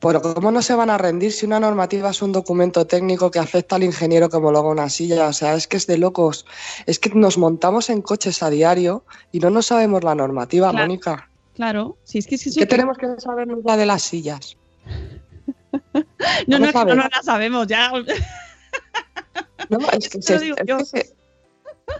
[0.00, 3.38] Pero ¿cómo no se van a rendir si una normativa es un documento técnico que
[3.38, 5.28] afecta al ingeniero que homologa una silla?
[5.28, 6.44] O sea, es que es de locos.
[6.86, 10.86] Es que nos montamos en coches a diario y no nos sabemos la normativa, Claro.
[10.86, 11.30] Mónica.
[11.54, 14.56] Claro, si es que si ¿Qué tenemos que sabernos la de las sillas?
[16.46, 17.90] No, no, es que no, no la sabemos ya.
[19.68, 21.14] No, es que, se- es que se-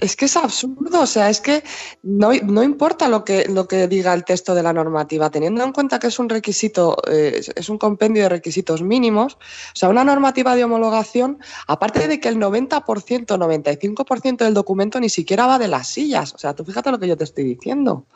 [0.00, 1.62] es que es absurdo, o sea, es que
[2.02, 5.72] no, no importa lo que, lo que diga el texto de la normativa, teniendo en
[5.72, 10.04] cuenta que es un requisito, eh, es- un compendio de requisitos mínimos, o sea, una
[10.04, 15.68] normativa de homologación, aparte de que el 90%, 95% del documento ni siquiera va de
[15.68, 18.06] las sillas, o sea, tú fíjate lo que yo te estoy diciendo.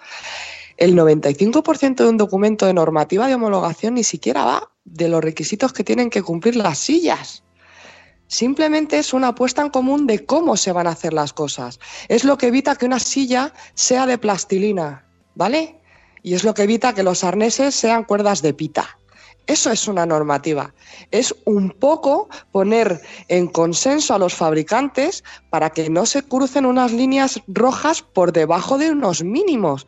[0.76, 5.72] El 95% de un documento de normativa de homologación ni siquiera va de los requisitos
[5.72, 7.42] que tienen que cumplir las sillas.
[8.28, 11.80] Simplemente es una puesta en común de cómo se van a hacer las cosas.
[12.08, 15.80] Es lo que evita que una silla sea de plastilina, ¿vale?
[16.22, 18.98] Y es lo que evita que los arneses sean cuerdas de pita.
[19.46, 20.74] Eso es una normativa.
[21.10, 26.92] Es un poco poner en consenso a los fabricantes para que no se crucen unas
[26.92, 29.86] líneas rojas por debajo de unos mínimos.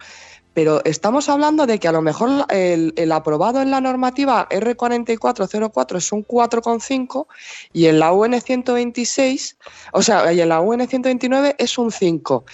[0.52, 6.12] Pero estamos hablando de que a lo mejor el, aprobado en la normativa R4404 es
[6.12, 7.26] un 4,5
[7.72, 9.56] y en la UN 126,
[9.92, 12.44] o sea, y en la UN 129 es un 5.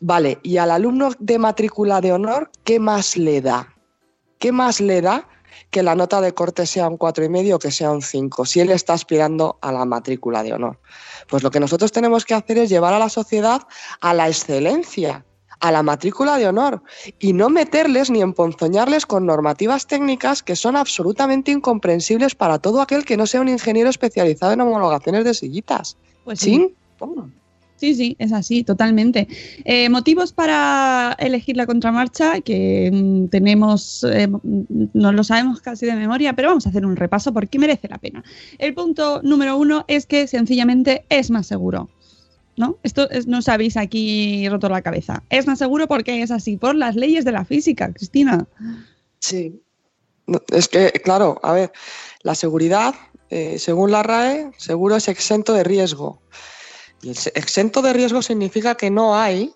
[0.00, 3.74] Vale, y al alumno de matrícula de honor, ¿qué más le da?
[4.38, 5.28] ¿Qué más le da
[5.70, 8.70] que la nota de corte sea un 4,5 o que sea un 5, si él
[8.70, 10.80] está aspirando a la matrícula de honor?
[11.28, 13.62] Pues lo que nosotros tenemos que hacer es llevar a la sociedad
[14.00, 15.24] a la excelencia,
[15.60, 16.82] a la matrícula de honor
[17.18, 23.04] y no meterles ni emponzoñarles con normativas técnicas que son absolutamente incomprensibles para todo aquel
[23.04, 25.96] que no sea un ingeniero especializado en homologaciones de sillitas.
[26.24, 26.56] Pues sí.
[26.56, 26.74] ¿Sí?
[27.76, 29.28] Sí, sí, es así, totalmente.
[29.64, 34.28] Eh, motivos para elegir la contramarcha, que mm, tenemos, eh,
[34.94, 37.98] no lo sabemos casi de memoria, pero vamos a hacer un repaso porque merece la
[37.98, 38.24] pena.
[38.58, 41.90] El punto número uno es que sencillamente es más seguro.
[42.56, 42.78] ¿No?
[42.82, 45.22] Esto es- no os habéis aquí roto la cabeza.
[45.28, 48.46] Es más seguro porque es así, por las leyes de la física, Cristina.
[49.18, 49.60] Sí.
[50.48, 51.72] Es que, claro, a ver,
[52.22, 52.94] la seguridad,
[53.30, 56.22] eh, según la RAE, seguro es exento de riesgo.
[57.02, 59.52] Y el exento de riesgo significa que no hay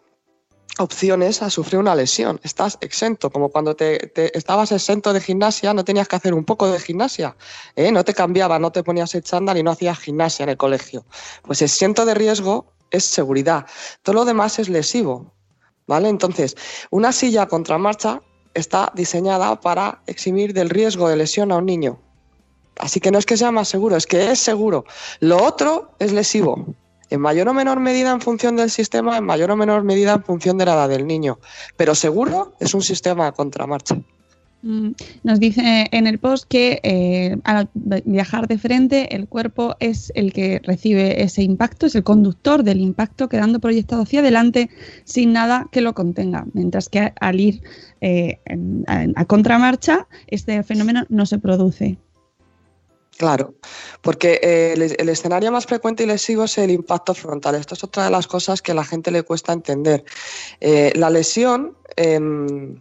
[0.79, 2.39] opciones a sufrir una lesión.
[2.45, 6.71] Estás exento, como cuando te, estabas exento de gimnasia, no tenías que hacer un poco
[6.71, 7.37] de gimnasia.
[7.75, 7.91] ¿eh?
[7.91, 11.05] No te cambiabas, no te ponías el chándal y no hacías gimnasia en el colegio.
[11.43, 13.67] Pues exento de riesgo es seguridad.
[14.03, 15.33] Todo lo demás es lesivo.
[15.87, 16.09] ¿Vale?
[16.09, 16.57] Entonces,
[16.91, 18.21] una silla contramarcha
[18.55, 22.01] está diseñada para eximir del riesgo de lesión a un niño.
[22.79, 24.85] Así que no es que sea más seguro, es que es seguro.
[25.19, 26.75] Lo otro es lesivo.
[27.11, 30.23] En mayor o menor medida en función del sistema, en mayor o menor medida en
[30.23, 31.41] función de la edad del niño.
[31.77, 33.97] Pero seguro es un sistema a contramarcha.
[34.63, 34.91] Mm,
[35.23, 37.71] Nos dice en el post que eh, al
[38.05, 42.81] viajar de frente el cuerpo es el que recibe ese impacto, es el conductor del
[42.81, 44.69] impacto quedando proyectado hacia adelante
[45.05, 47.63] sin nada que lo contenga, mientras que al ir
[48.03, 51.99] eh, en- a, a contramarcha este fenómeno no se produce.
[53.17, 53.55] Claro,
[54.01, 57.55] porque eh, el, escenario más frecuente y lesivo es el impacto frontal.
[57.55, 60.05] Esto es otra de las cosas que a la gente le cuesta entender.
[60.59, 62.77] Eh, la lesión, em,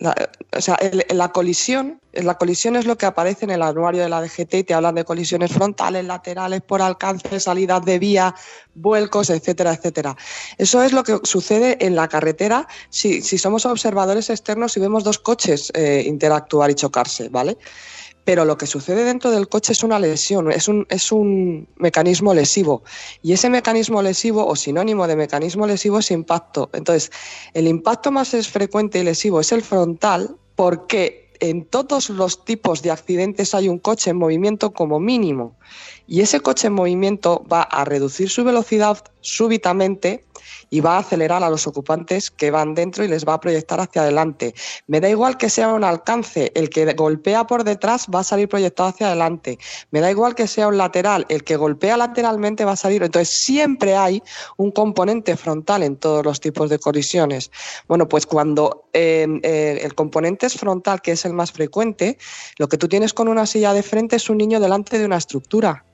[0.00, 0.78] la, o sea,
[1.10, 4.64] la colisión La colisión es lo que aparece en el anuario de la DGT y
[4.64, 8.34] te hablan de colisiones frontales, laterales, por alcance, salidas de vía,
[8.74, 10.16] vuelcos, etcétera, etcétera.
[10.58, 15.04] Eso es lo que sucede en la carretera si, si somos observadores externos y vemos
[15.04, 17.56] dos coches eh, interactuar y chocarse, ¿vale?
[18.30, 22.32] Pero lo que sucede dentro del coche es una lesión, es un, es un mecanismo
[22.32, 22.84] lesivo.
[23.22, 26.70] Y ese mecanismo lesivo o sinónimo de mecanismo lesivo es impacto.
[26.72, 27.10] Entonces,
[27.54, 32.92] el impacto más frecuente y lesivo es el frontal porque en todos los tipos de
[32.92, 35.56] accidentes hay un coche en movimiento como mínimo.
[36.10, 40.24] Y ese coche en movimiento va a reducir su velocidad súbitamente
[40.68, 43.78] y va a acelerar a los ocupantes que van dentro y les va a proyectar
[43.78, 44.52] hacia adelante.
[44.88, 48.48] Me da igual que sea un alcance, el que golpea por detrás va a salir
[48.48, 49.60] proyectado hacia adelante.
[49.92, 53.04] Me da igual que sea un lateral, el que golpea lateralmente va a salir.
[53.04, 54.20] Entonces siempre hay
[54.56, 57.52] un componente frontal en todos los tipos de colisiones.
[57.86, 62.18] Bueno, pues cuando eh, el componente es frontal, que es el más frecuente,
[62.58, 65.16] lo que tú tienes con una silla de frente es un niño delante de una
[65.16, 65.84] estructura.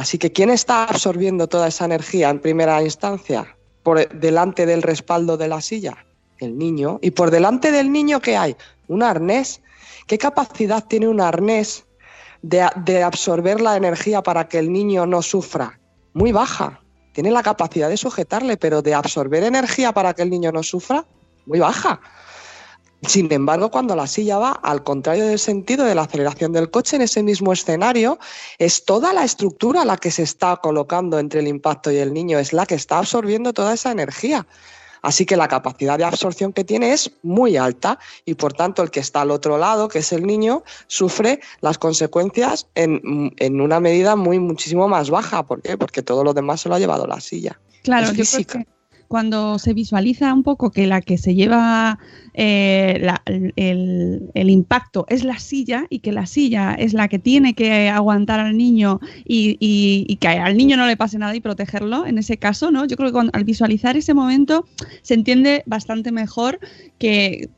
[0.00, 3.54] Así que, ¿quién está absorbiendo toda esa energía en primera instancia?
[3.82, 6.06] Por delante del respaldo de la silla,
[6.38, 6.98] el niño.
[7.02, 8.56] Y por delante del niño, ¿qué hay?
[8.88, 9.60] Un arnés.
[10.06, 11.84] ¿Qué capacidad tiene un arnés
[12.40, 15.78] de, de absorber la energía para que el niño no sufra?
[16.14, 16.80] Muy baja.
[17.12, 21.04] Tiene la capacidad de sujetarle, pero de absorber energía para que el niño no sufra,
[21.44, 22.00] muy baja.
[23.06, 26.96] Sin embargo, cuando la silla va al contrario del sentido de la aceleración del coche
[26.96, 28.18] en ese mismo escenario,
[28.58, 32.38] es toda la estructura la que se está colocando entre el impacto y el niño,
[32.38, 34.46] es la que está absorbiendo toda esa energía.
[35.02, 38.90] Así que la capacidad de absorción que tiene es muy alta y por tanto el
[38.90, 43.80] que está al otro lado, que es el niño, sufre las consecuencias en, en una
[43.80, 45.46] medida muy muchísimo más baja.
[45.46, 45.78] ¿Por qué?
[45.78, 47.58] Porque todo lo demás se lo ha llevado la silla.
[47.82, 48.62] Claro, es física
[49.10, 51.98] cuando se visualiza un poco que la que se lleva
[52.32, 53.04] eh,
[53.56, 58.38] el, impacto es la silla y que la silla es la que tiene que aguantar
[58.38, 62.70] al niño y, que al niño no le pase nada y protegerlo, en ese caso,
[62.70, 62.84] ¿no?
[62.84, 64.64] Yo creo que al visualizar ese momento
[65.02, 66.60] se entiende bastante mejor
[66.98, 67.48] que,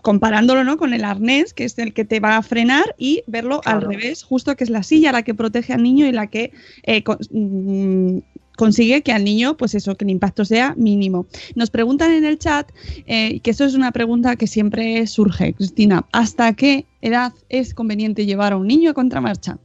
[0.00, 0.78] comparándolo ¿no?
[0.78, 4.22] con el arnés, que es el que te va a frenar, y verlo al revés,
[4.22, 6.52] justo que es la silla la que protege al niño y la que
[6.84, 8.20] eh, mm,
[8.60, 11.24] consigue que al niño, pues eso, que el impacto sea mínimo.
[11.54, 12.70] Nos preguntan en el chat,
[13.06, 18.26] eh, que eso es una pregunta que siempre surge, Cristina, ¿hasta qué edad es conveniente
[18.26, 19.58] llevar a un niño a contramarcha?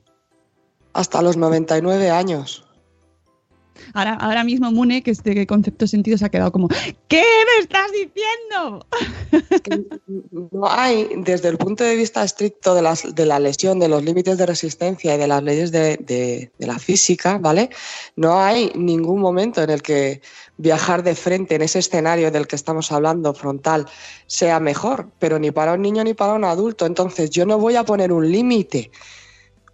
[0.94, 2.64] Hasta los 99 años.
[3.94, 6.68] Ahora, ahora mismo Mune, que este concepto sentido se ha quedado como,
[7.08, 8.86] ¿qué me estás diciendo?
[10.52, 14.04] no hay, desde el punto de vista estricto de, las, de la lesión, de los
[14.04, 17.70] límites de resistencia y de las leyes de, de, la física, ¿vale?
[18.16, 20.22] No hay ningún momento en el que
[20.58, 23.86] viajar de frente en ese escenario del que estamos hablando, frontal,
[24.28, 26.86] sea mejor, pero ni para un niño ni para un adulto.
[26.86, 28.92] Entonces, yo no voy a poner un límite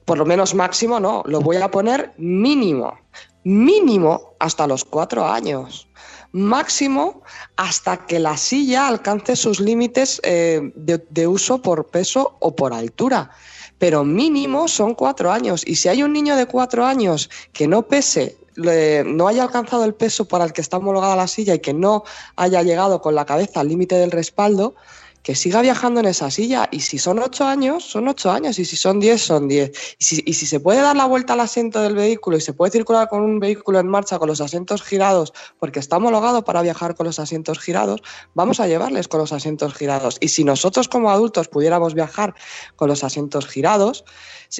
[0.06, 2.98] por lo menos máximo no, lo voy a poner mínimo
[3.44, 5.88] mínimo hasta los cuatro años,
[6.32, 7.22] máximo
[7.58, 13.32] hasta que la silla alcance sus límites eh, de, uso por peso o por altura.
[13.78, 15.64] Pero mínimo son cuatro años.
[15.66, 19.96] Y si hay un niño de cuatro años que no pese, no haya alcanzado el
[19.96, 22.04] peso para el que está homologada la silla y que no
[22.36, 24.76] haya llegado con la cabeza al límite del respaldo,
[25.24, 26.68] que siga viajando en esa silla.
[26.72, 28.58] Y si son ocho años, son ocho años.
[28.60, 29.96] Y si son diez, son diez.
[30.00, 33.08] Y si, se puede dar la vuelta al asiento del vehículo y se puede circular
[33.10, 37.06] con un vehículo en marcha con los asientos girados, porque está homologado para viajar con
[37.06, 38.02] los asientos girados,
[38.34, 40.18] vamos a llevarles con los asientos girados.
[40.20, 42.34] Y si nosotros como adultos pudiéramos viajar
[42.76, 44.04] con los asientos girados,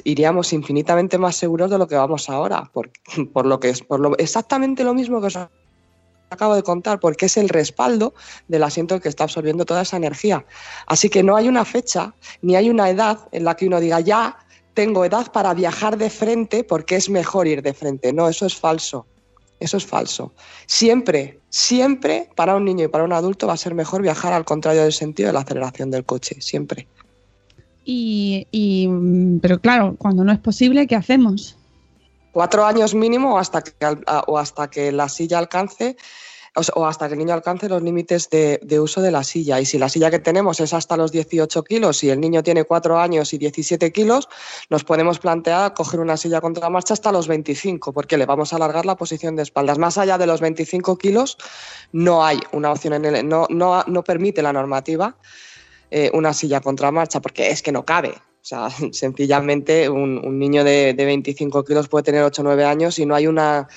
[0.04, 2.90] iríamos infinitamente más seguros de lo que vamos ahora, por,
[3.32, 5.38] por lo que es por lo, exactamente lo mismo que os
[6.32, 8.14] acabo de contar, porque es el respaldo
[8.48, 10.44] del asiento que está absorbiendo toda esa energía.
[10.86, 14.00] Así que no hay una fecha ni hay una edad en la que uno diga
[14.00, 14.38] ya
[14.74, 18.12] tengo edad para viajar de frente porque es mejor ir de frente.
[18.12, 19.06] No, eso es falso.
[19.60, 20.32] Eso es falso.
[20.66, 24.44] Siempre, siempre para un niño y para un adulto va a ser mejor viajar al
[24.44, 26.88] contrario del sentido de la aceleración del coche, siempre.
[27.84, 28.88] Y,
[29.40, 31.56] pero claro, cuando no es posible, ¿qué hacemos?
[32.32, 33.72] Cuatro años mínimo hasta que,
[34.26, 35.96] o hasta que la silla alcance
[36.54, 39.60] o hasta que el niño alcance los límites de, uso de la silla.
[39.60, 42.64] Y si la silla que tenemos es hasta los 18 kilos y el niño tiene
[42.64, 44.28] 4 años y 17 kilos,
[44.68, 48.56] nos podemos plantear coger una silla contra marcha hasta los 25, porque le vamos a
[48.56, 49.78] alargar la posición de espaldas.
[49.78, 51.38] Más allá de los 25 kilos,
[51.92, 55.16] no hay una opción en el, no, no, no permite la normativa
[55.90, 58.10] eh, una silla contra marcha, porque es que no cabe.
[58.10, 62.98] O sea, sencillamente un, niño de, de 25 kilos puede tener 8 o 9 años
[62.98, 63.68] y no hay una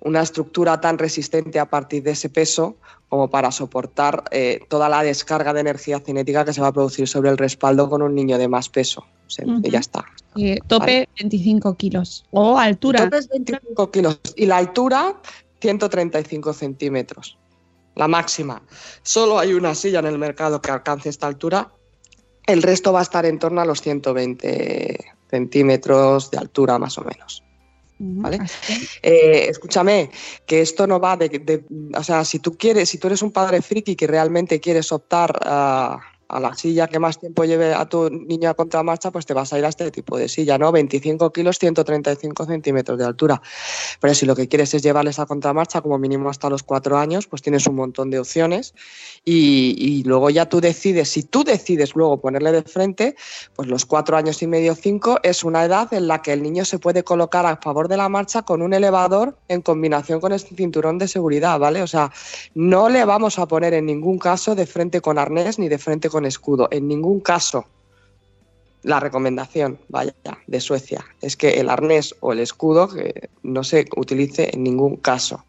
[0.00, 2.76] una estructura tan resistente a partir de ese peso
[3.08, 7.06] como para soportar eh, toda la descarga de energía cinética que se va a producir
[7.06, 9.06] sobre el respaldo con un niño de más peso.
[9.26, 10.04] O sea, ya está.
[10.36, 12.24] Eh, tope 25 kilos.
[12.30, 13.04] O altura.
[13.04, 14.20] Entonces, 25 kilos.
[14.36, 15.16] Y la altura,
[15.60, 17.38] 135 centímetros.
[17.94, 18.62] La máxima.
[19.02, 21.72] Solo hay una silla en el mercado que alcance esta altura.
[22.46, 27.02] El resto va a estar en torno a los 120 centímetros de altura, más o
[27.02, 27.42] menos.
[27.98, 28.38] ¿Vale?
[29.02, 30.10] Eh, escúchame,
[30.46, 31.64] que esto no va de, de-
[31.96, 35.38] O sea, si tú quieres, si tú eres un padre friki que realmente quieres optar
[35.42, 35.98] a,
[36.28, 39.52] a la silla que más tiempo lleve a tu niño a contramarcha, pues te vas
[39.52, 40.72] a ir a este tipo de silla, ¿no?
[40.72, 43.40] 25 kilos, 135 centímetros de altura.
[44.00, 47.26] Pero si lo que quieres es llevarles a contramarcha como mínimo hasta los cuatro años,
[47.26, 48.74] pues tienes un montón de opciones
[49.24, 53.16] y, y luego ya tú decides, si tú decides luego ponerle de frente,
[53.54, 56.64] pues los cuatro años y medio, cinco, es una edad en la que el niño
[56.64, 60.54] se puede colocar a favor de la marcha con un elevador en combinación con este
[60.54, 61.82] cinturón de seguridad, ¿vale?
[61.82, 62.12] O sea,
[62.54, 66.08] no le vamos a poner en ningún caso de frente con arnés ni de frente
[66.08, 67.66] con escudo, en ningún caso.
[68.82, 70.14] La recomendación, vaya,
[70.46, 72.88] de Suecia, es que el arnés o el escudo
[73.42, 75.44] no se utilice en ningún caso.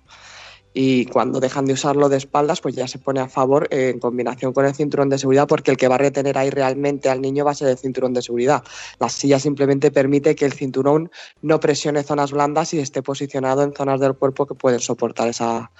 [0.80, 4.54] Y cuando dejan de usarlo de espaldas, pues ya se pone a favor en combinación
[4.54, 7.44] con el cinturón de seguridad, porque el que va a retener ahí realmente al niño
[7.44, 8.64] va a ser el cinturón de seguridad.
[9.00, 11.10] La silla simplemente permite que el cinturón
[11.42, 15.72] no presione zonas blandas y esté posicionado en zonas del cuerpo que pueden soportar esa,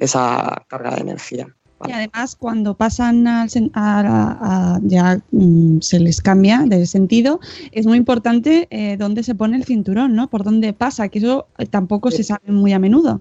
[0.00, 1.54] esa carga de energía.
[1.86, 7.40] Y además, cuando pasan al a- ya mm, se les cambia de sentido,
[7.72, 10.28] es muy importante eh, dónde se pone el cinturón, ¿no?
[10.28, 13.20] Por dónde pasa, que eso eh, tampoco se sabe muy a menudo.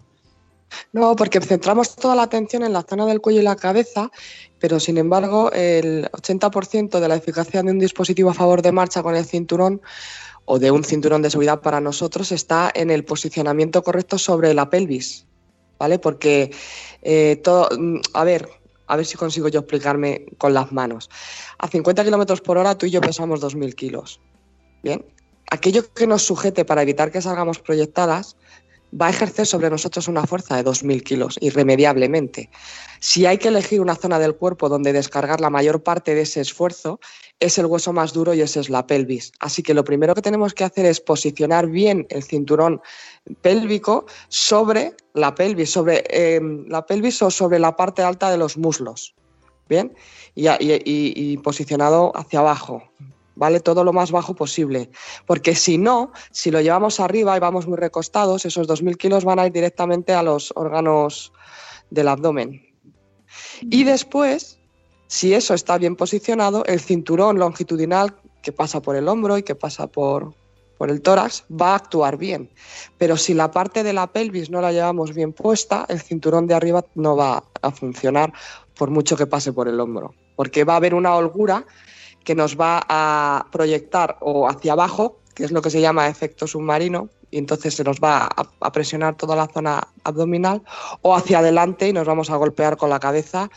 [0.93, 4.09] No, porque centramos toda la atención en la zona del cuello y la cabeza,
[4.59, 9.03] pero sin embargo el 80% de la eficacia de un dispositivo a favor de marcha
[9.03, 9.81] con el cinturón
[10.45, 14.69] o de un cinturón de seguridad para nosotros está en el posicionamiento correcto sobre la
[14.69, 15.25] pelvis,
[15.81, 15.97] ¿vale?
[15.97, 16.51] Porque
[17.01, 18.47] eh, todo, mm, a ver,
[18.85, 21.09] a ver si consigo yo explicarme con las manos.
[21.57, 24.21] A 50 kilómetros por hora tú y yo pesamos 2.000 kilos,
[24.83, 25.03] ¿bien?
[25.49, 28.37] Aquello que nos sujete para evitar que salgamos proyectadas
[28.99, 32.49] va a ejercer sobre nosotros una fuerza de 2.000 kilos, irremediablemente.
[32.99, 36.41] Si hay que elegir una zona del cuerpo donde descargar la mayor parte de ese
[36.41, 36.99] esfuerzo,
[37.39, 39.31] es el hueso más duro y ese es la pelvis.
[39.39, 42.81] Así que lo primero que tenemos que hacer es posicionar bien el cinturón
[43.41, 48.57] pélvico sobre la pelvis, sobre eh, la pelvis o sobre la parte alta de los
[48.57, 49.15] muslos.
[49.69, 49.93] Bien,
[50.35, 50.49] y-
[50.85, 52.83] y posicionado hacia abajo,
[53.35, 53.59] ¿vale?
[53.59, 54.89] Todo lo más bajo posible.
[55.25, 59.39] Porque si no, si lo llevamos arriba y vamos muy recostados, esos 2.000 kilos van
[59.39, 61.31] a ir directamente a los órganos
[61.89, 62.65] del abdomen.
[63.61, 64.59] Y después,
[65.07, 69.55] si eso está bien posicionado, el cinturón longitudinal que pasa por el hombro y que
[69.55, 70.33] pasa por,
[70.77, 72.49] por el tórax va a actuar bien.
[72.97, 76.55] Pero si la parte de la pelvis no la llevamos bien puesta, el cinturón de
[76.55, 78.33] arriba no va a funcionar
[78.75, 80.15] por mucho que pase por el hombro.
[80.35, 81.65] Porque va a haber una holgura
[82.23, 86.47] que nos va a proyectar o hacia abajo, que es lo que se llama efecto
[86.47, 90.61] submarino, y entonces se nos va a, presionar toda la zona abdominal,
[91.01, 93.49] o hacia adelante y nos vamos a golpear con la cabeza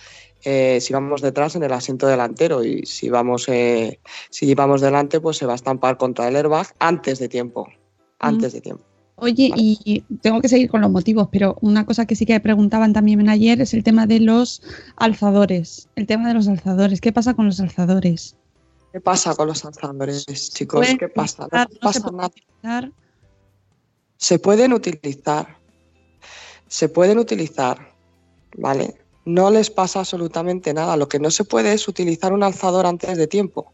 [0.45, 3.99] eh, si vamos detrás en el asiento delantero y si vamos eh,
[4.29, 7.67] si llevamos delante pues se va a estampar contra el airbag antes de tiempo
[8.19, 8.85] antes de tiempo
[9.17, 12.93] Oye, y tengo que seguir con los motivos, pero una cosa que sí que preguntaban
[12.93, 14.61] también ayer es el tema de los
[14.97, 15.89] alzadores.
[15.95, 17.01] El tema de los alzadores.
[17.01, 18.37] ¿Qué pasa con los alzadores?
[18.95, 20.79] ¿Qué pasa con los alzadores, chicos?
[20.79, 21.47] ¿Pueden ¿Qué pasa?
[21.47, 21.69] utilizar?
[21.69, 22.29] No ¿No se pasa pueden nada.
[22.29, 22.93] utilizar?
[24.17, 25.59] Se pueden utilizar.
[26.69, 27.93] Se pueden utilizar.
[28.57, 28.95] ¿Vale?
[29.25, 30.97] No les pasa absolutamente nada.
[30.97, 33.73] Lo que no se puede es utilizar un alzador antes de tiempo.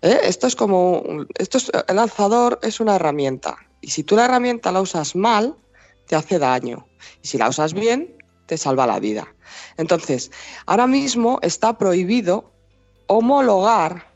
[0.00, 0.20] ¿Eh?
[0.22, 1.02] Esto es como.
[1.36, 3.58] Esto es, el alzador es una herramienta.
[3.82, 5.54] Y si tú la herramienta la usas mal,
[6.06, 6.88] te hace daño.
[7.22, 9.28] Y si la usas bien, te salva la vida.
[9.76, 10.30] Entonces,
[10.64, 12.54] ahora mismo está prohibido
[13.08, 14.06] homologar,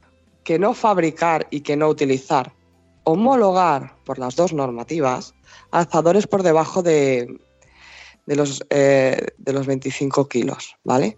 [0.45, 2.55] que no fabricar y que no utilizar.
[3.05, 5.34] Homologar por las dos normativas
[5.72, 7.40] alzadores por debajo de,
[8.26, 11.16] de los, eh, de los 25 kilos, ¿vale?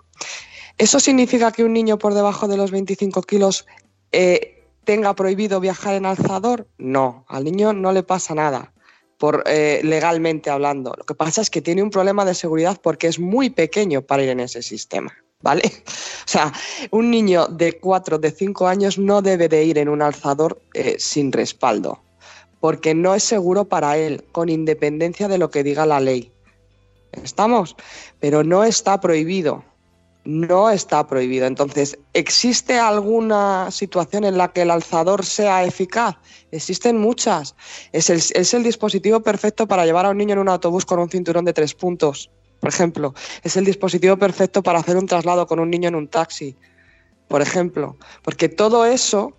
[0.79, 3.67] ¿Eso significa que un niño por debajo de los 25 kilos
[4.13, 6.69] eh, tenga prohibido viajar en alzador?
[6.79, 8.73] No, al niño no le pasa nada,
[9.19, 10.95] por, eh, legalmente hablando.
[10.97, 14.23] Lo que pasa es que tiene un problema de seguridad porque es muy pequeño para
[14.23, 15.63] ir en ese sistema, ¿vale?
[16.27, 16.53] O sea,
[16.91, 20.97] un niño de 4, de 5 años no debe de ir en un alzador eh,
[20.99, 22.01] sin respaldo,
[22.61, 26.33] porque no es seguro para él, con independencia de lo que diga la ley.
[27.13, 27.77] ¿Estamos?
[28.21, 29.63] Pero no está prohibido.
[30.25, 31.47] no está prohibido.
[31.47, 36.17] Entonces, ¿existe alguna situación en la que el alzador sea eficaz?
[36.51, 37.55] Existen muchas.
[37.93, 40.99] Es el, es el dispositivo perfecto para llevar a un niño en un autobús con
[40.99, 42.31] un cinturón de tres puntos,
[42.65, 43.13] por ejemplo.
[43.43, 46.57] Es el dispositivo perfecto para hacer un traslado con un niño en un taxi,
[47.29, 47.99] por ejemplo.
[48.23, 49.37] Porque todo eso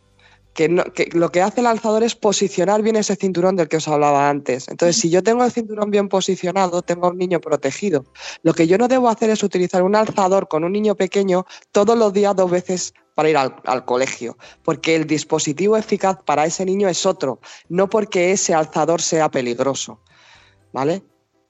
[0.53, 4.29] que, lo que hace el alzador es posicionar bien ese cinturón del que os hablaba
[4.29, 4.67] antes.
[4.67, 8.05] Entonces, si yo tengo el cinturón bien posicionado, tengo a un niño protegido.
[8.43, 11.97] Lo que yo no debo hacer es utilizar un alzador con un niño pequeño todos
[11.97, 16.87] los días dos veces para ir al colegio, porque el dispositivo eficaz para ese niño
[16.89, 19.99] es otro, no porque ese alzador sea peligroso.
[20.71, 21.01] ¿Vale?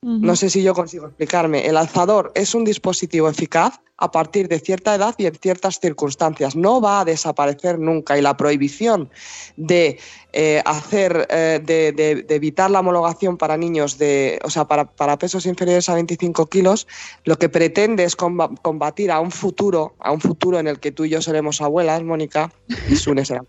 [0.07, 1.65] No sé si yo consigo explicarme.
[1.65, 6.55] El alzador es un dispositivo eficaz a partir de cierta edad y en ciertas circunstancias.
[6.55, 9.09] No va a desaparecer nunca y la prohibición
[9.57, 9.97] de
[10.31, 14.85] eh, hacer, eh, de, de- de evitar la homologación para niños de, o sea, para,
[14.85, 16.85] para pesos inferiores a 25 kilos,
[17.23, 20.91] lo que pretende es comba- combatir a un futuro, a un futuro en el que
[20.91, 22.51] tú y yo seremos abuelas, Mónica,
[22.87, 23.43] y Sune será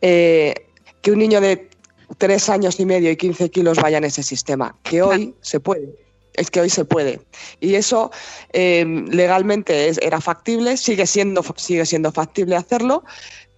[0.00, 0.54] eh,
[1.02, 1.68] que un niño de
[2.18, 5.94] tres años y medio y 15 kilos vaya en ese sistema, que hoy se puede.
[6.34, 7.20] Es que hoy se puede.
[7.60, 8.10] Y eso
[8.52, 13.04] eh, legalmente es- era factible, sigue siendo, sigue siendo factible hacerlo,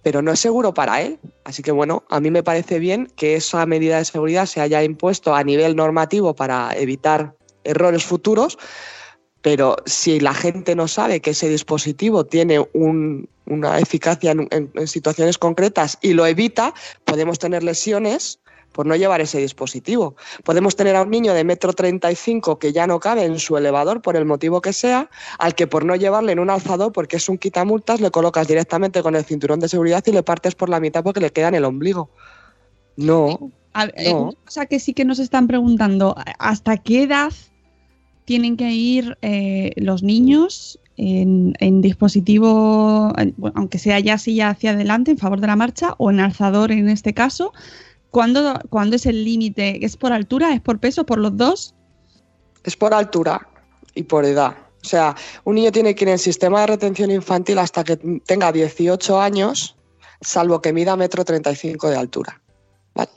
[0.01, 1.19] pero no es seguro para él.
[1.43, 4.81] Así que bueno, a mí me parece bien que esa medida de seguridad se haya
[4.83, 7.35] impuesto a nivel normativo para evitar
[7.65, 8.57] errores futuros,
[9.41, 14.69] pero si la gente no sabe que ese dispositivo tiene un- una eficacia en, en-
[14.75, 16.73] en situaciones concretas y lo evita,
[17.05, 18.39] podemos tener lesiones
[18.73, 20.15] por no llevar ese dispositivo.
[20.43, 23.39] Podemos tener a un niño de metro treinta y cinco que ya no cabe en
[23.39, 25.09] su elevador por el motivo que sea,
[25.39, 29.01] al que por no llevarle en un alzador porque es un quitamultas le colocas directamente
[29.01, 31.55] con el cinturón de seguridad y le partes por la mitad porque le queda en
[31.55, 32.11] el ombligo.
[32.95, 33.51] No.
[33.73, 34.21] A ver, eh, No.
[34.23, 37.31] una cosa que sí que nos están preguntando, ¿hasta qué edad
[38.29, 43.11] tienen que ir eh, los niños en, dispositivo,
[43.55, 46.89] aunque sea ya silla hacia adelante, en favor de la marcha, o en alzador en
[46.89, 47.53] este caso?
[48.11, 49.83] ¿Cuándo, cuándo es el límite?
[49.83, 50.53] ¿Es por altura?
[50.53, 51.07] ¿Es por peso?
[51.07, 51.73] ¿Por los dos?
[52.63, 53.47] Es por altura
[53.95, 54.55] y por edad.
[54.83, 58.51] O sea, un niño tiene que ir en sistema de retención infantil hasta que tenga
[58.51, 59.75] 18 años,
[60.21, 62.39] salvo que mida metro 35 de altura.
[62.93, 63.09] ¿Vale?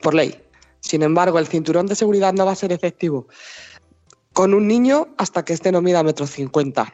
[0.00, 0.40] Por ley.
[0.78, 3.26] Sin embargo, el cinturón de seguridad no va a ser efectivo
[4.32, 6.92] con un niño hasta que este no mida metro 50.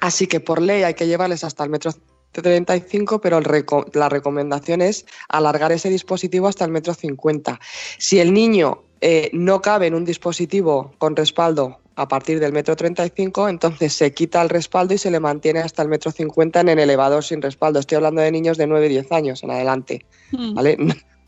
[0.00, 1.92] Así que por ley hay que llevarles hasta el metro
[2.32, 7.58] 35, pero el reco- la recomendación es alargar ese dispositivo hasta el metro 50.
[7.98, 12.76] Si el niño eh, no cabe en un dispositivo con respaldo a partir del metro
[12.76, 16.68] 35, entonces se quita el respaldo y se le mantiene hasta el metro 50 en
[16.68, 17.80] el elevador sin respaldo.
[17.80, 20.54] Estoy hablando de niños de 9 10 años en adelante, Hmm.
[20.54, 20.76] ¿vale?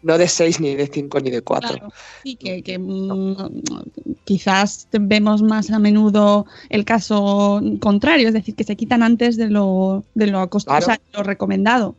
[0.02, 1.68] No de 6, ni de 5, ni de 4.
[1.68, 1.92] Claro,
[2.22, 3.34] sí, que, que, mm,
[4.24, 9.50] quizás vemos más a menudo el caso contrario, es decir, que se quitan antes de
[9.50, 10.78] lo, de lo, Claro.
[10.78, 11.94] o sea, de lo recomendado.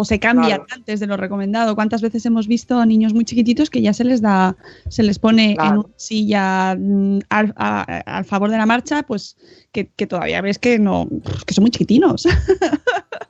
[0.00, 0.66] O se cambian Claro.
[0.70, 1.74] antes de lo recomendado.
[1.74, 4.56] ¿Cuántas veces hemos visto a niños muy chiquititos que ya se les da,
[4.88, 7.82] se les pone en una silla mm, al, a-
[8.18, 9.36] al favor de la marcha, pues
[9.72, 11.08] que, que todavía ves que no,
[11.44, 12.26] que son muy chiquitinos.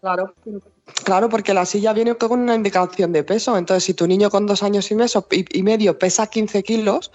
[0.00, 0.32] Claro.
[1.04, 3.56] Claro, porque la silla viene con una indicación de peso.
[3.58, 7.10] Entonces, si tu niño con dos años y, meso- y- y medio pesa 15 kilos,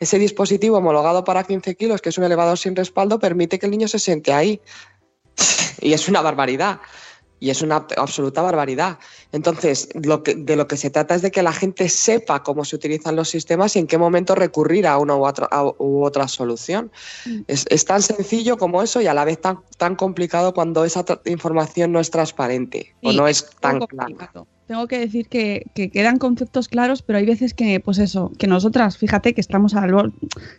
[0.00, 3.72] ese dispositivo homologado para 15 kilos, que es un elevador sin respaldo, permite que el
[3.72, 4.60] niño se siente ahí.
[5.82, 6.78] Y es una barbaridad.
[7.42, 9.00] Y es una absoluta barbaridad.
[9.32, 12.64] Entonces, lo que, de lo que se trata es de que la gente sepa cómo
[12.64, 16.04] se utilizan los sistemas y en qué momento recurrir a una u otra, a- u
[16.04, 16.92] otra solución.
[17.48, 21.04] Es, es tan sencillo como eso y a la vez tan, tan complicado cuando esa
[21.24, 24.30] información no es transparente o no es tan poco clara.
[24.72, 28.46] Tengo que decir que, que quedan conceptos claros, pero hay veces que, pues eso, que
[28.46, 29.92] nosotras, fíjate que estamos al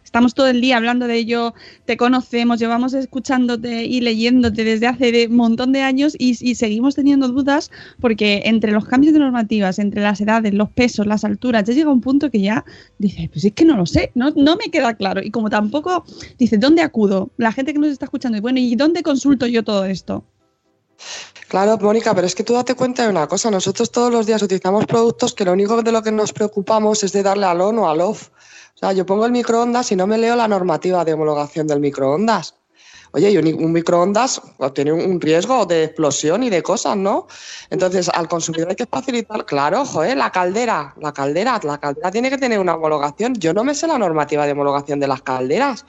[0.04, 1.56] estamos todo el día hablando de ello,
[1.86, 7.28] te conocemos, llevamos escuchándote y leyéndote desde hace un montón de años y, seguimos teniendo
[7.28, 11.74] dudas porque entre los cambios de normativas, entre las edades, los pesos, las alturas, ya
[11.74, 12.66] llega un punto que ya
[13.00, 15.24] dice, pues es que no lo sé, no, no me queda claro.
[15.24, 16.06] Y como tampoco
[16.38, 17.32] dice, ¿dónde acudo?
[17.38, 20.24] La gente que nos está escuchando, y bueno, ¿y dónde consulto yo todo esto?
[21.48, 23.52] Claro, Mónica, pero es que tú date cuenta de una cosa.
[23.52, 27.12] Nosotros todos los días utilizamos productos que lo único de lo que nos preocupamos es
[27.12, 28.30] de darle al on o al off.
[28.76, 31.80] O sea, yo pongo el microondas y no me leo la normativa de homologación del
[31.80, 32.56] microondas.
[33.16, 34.42] Oye, y un, microondas
[34.74, 37.28] tiene un- un riesgo de explosión y de cosas, ¿no?
[37.70, 42.32] Entonces, al consumidor hay que facilitar, claro, joder, la caldera, la caldera, la caldera tiene
[42.32, 43.36] que tener una homologación.
[43.36, 45.86] Yo no me sé la normativa de homologación de las calderas.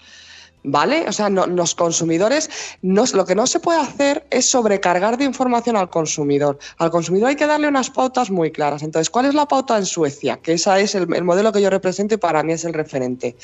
[0.66, 1.04] ¿Vale?
[1.06, 2.48] O sea, no- los consumidores,
[2.80, 6.58] no- lo que no se puede hacer es sobrecargar de información al consumidor.
[6.78, 8.82] Al consumidor hay que darle unas pautas muy claras.
[8.82, 10.38] Entonces, ¿cuál es la pauta en Suecia?
[10.38, 13.36] Que esa es el, el modelo que yo represento y para mí es el referente.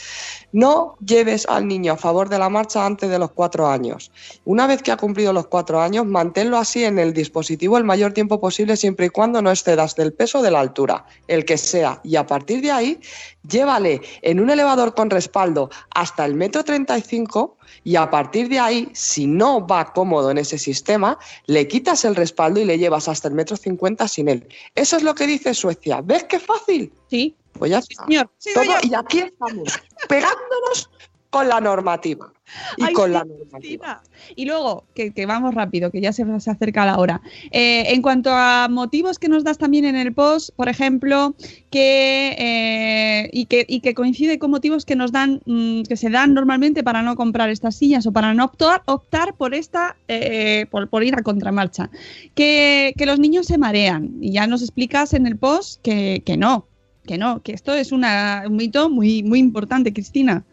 [0.53, 4.11] No lleves al niño a favor de la marcha antes de los cuatro años.
[4.47, 8.13] Una vez que ha cumplido los cuatro años, manténlo así en el dispositivo el mayor
[8.15, 11.59] tiempo posible, siempre y cuando no excedas del peso o de la altura, el que
[11.59, 12.01] sea.
[12.03, 12.99] Y a partir de ahí,
[13.47, 17.10] llévale en un elevador con respaldo hasta el metro 35
[17.85, 22.15] y a partir de ahí, si no va cómodo en ese sistema, le quitas el
[22.17, 24.47] respaldo y le llevas hasta el metro 50 sin él.
[24.75, 26.01] Eso es lo que dice Suecia.
[26.03, 26.93] ¿Ves qué fácil?
[27.09, 27.37] Sí.
[27.53, 28.05] Pues ya está.
[28.05, 28.31] señor.
[28.39, 29.69] Sí, Todo- y aquí estamos,
[30.09, 30.91] pegándonos
[31.31, 32.33] con la normativa.
[32.77, 34.03] Y Ay, con sí, la normativa.
[34.35, 37.23] Y luego, que, que vamos rápido, que ya se, se acerca la hora.
[37.53, 41.37] Eh, en cuanto a motivos que nos das también en el post, por ejemplo,
[41.71, 46.11] que, eh, y, que y que coincide con motivos que nos dan, mm, que se
[46.11, 50.67] dan normalmente para no comprar estas sillas o para no optar, optar por esta, eh,
[50.73, 51.91] por, por ir a contramarcha.
[52.35, 54.11] Que, que los niños se marean.
[54.21, 56.67] Y ya nos explicas en el post que, que no,
[57.07, 60.45] que no, que esto es una- un mito muy, muy importante, Cristina.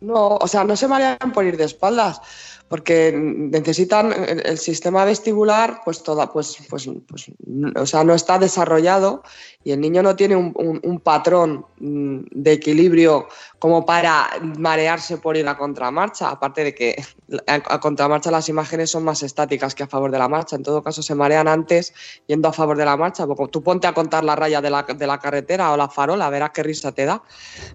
[0.00, 2.20] No, o sea, no se marean por ir de espaldas,
[2.68, 7.30] porque necesitan el, sistema vestibular, pues toda, pues, pues, pues,
[7.76, 9.22] o sea, no está desarrollado
[9.64, 15.36] y el niño no tiene un, un- patrón mm, de equilibrio como para marearse por
[15.36, 17.02] ir a contramarcha, aparte de que
[17.46, 20.82] a, contramarcha las imágenes son más estáticas que a favor de la marcha, en todo
[20.82, 21.94] caso se marean antes
[22.26, 24.82] yendo a favor de la marcha, porque tú ponte a contar la raya de la,
[24.82, 27.22] de la carretera o la farola, verás qué risa te da,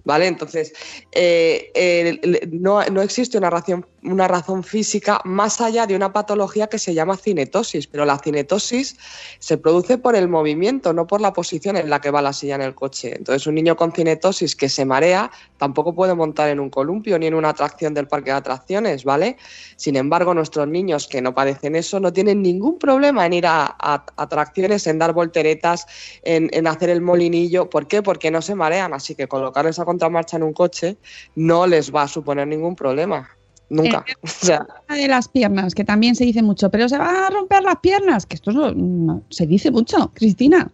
[0.04, 0.28] ¿vale?
[0.28, 0.74] Entonces,
[1.12, 2.20] eh,
[2.52, 6.94] no, no existe una razón, una razón física más allá de una patología que se
[6.94, 8.98] llama cinetosis, pero la cinetosis
[9.40, 12.56] se produce por el movimiento, no por la posición en la que va la silla
[12.56, 13.14] en el coche.
[13.16, 17.28] Entonces, un niño con cinetosis que se marea tampoco puede montar en un columpio ni
[17.28, 19.38] en una atracción del parque de atracciones, ¿vale?
[19.76, 23.76] Sin embargo, nuestros niños que no padecen eso no tienen ningún problema en ir a,
[24.18, 25.86] atracciones, en dar volteretas,
[26.24, 27.70] en, en hacer el molinillo.
[27.70, 28.02] ¿Por qué?
[28.02, 28.94] Porque no se marean.
[28.94, 30.98] Así que colocarles a contramarcha en un coche
[31.36, 33.30] no les va a suponer ningún problema.
[33.70, 34.06] Nunca.
[34.24, 37.64] O sea, de las piernas, que también se dice mucho, pero se van a romper
[37.64, 40.72] las piernas, que esto no- se dice mucho, Cristina.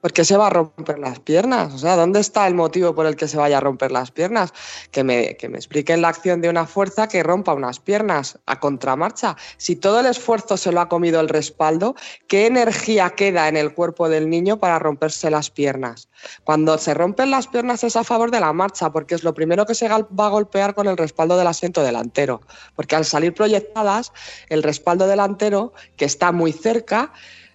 [0.00, 1.74] ¿Por qué se va a romper las piernas?
[1.74, 4.52] O sea, ¿dónde está el motivo por el que se vaya a romper las piernas?
[4.92, 8.60] Que me, que me expliquen la acción de una fuerza que rompa unas piernas a
[8.60, 9.36] contramarcha.
[9.56, 11.96] Si todo el esfuerzo se lo ha comido el respaldo,
[12.28, 16.08] ¿qué energía queda en el cuerpo del niño para romperse las piernas?
[16.44, 19.66] Cuando se rompen las piernas es a favor de la marcha, porque es lo primero
[19.66, 22.40] que se va a golpear con el respaldo del asiento delantero.
[22.76, 24.12] Porque al salir proyectadas,
[24.48, 27.12] el respaldo delantero, que está muy cerca,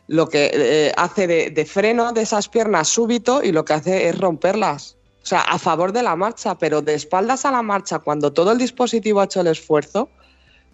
[0.07, 4.17] lo que eh, hace de, freno de esas piernas súbito y lo que hace es
[4.17, 4.97] romperlas.
[5.21, 8.51] O sea, a favor de la marcha, pero de espaldas a la marcha, cuando todo
[8.51, 10.09] el dispositivo ha hecho el esfuerzo,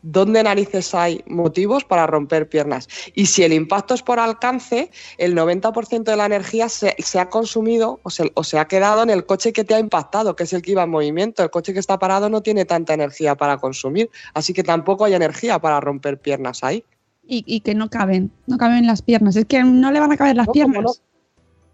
[0.02, 2.88] ¿dónde narices hay motivos para romper piernas?
[3.14, 8.00] Y si el impacto es por alcance, el 90% de la energía se, ha consumido
[8.02, 10.72] o se ha quedado en el coche que te ha impactado, que es el que
[10.72, 11.44] iba en movimiento.
[11.44, 15.14] El coche que está parado no tiene tanta energía para consumir, así que tampoco hay
[15.14, 16.84] energía para romper piernas ahí.
[17.32, 19.36] Y, y que no caben, no caben las piernas.
[19.36, 21.02] Es que no le van a caber las No, como piernas.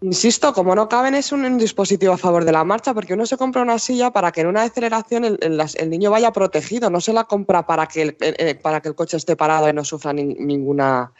[0.02, 3.24] Insisto, como no caben, es un, un dispositivo a favor de la marcha, porque uno
[3.24, 6.30] se compra una silla para que en una aceleración el, el- las- el niño vaya
[6.32, 9.72] protegido, no se la compra para que el, para que el coche esté parado y
[9.72, 11.12] no sufra nin- ninguna,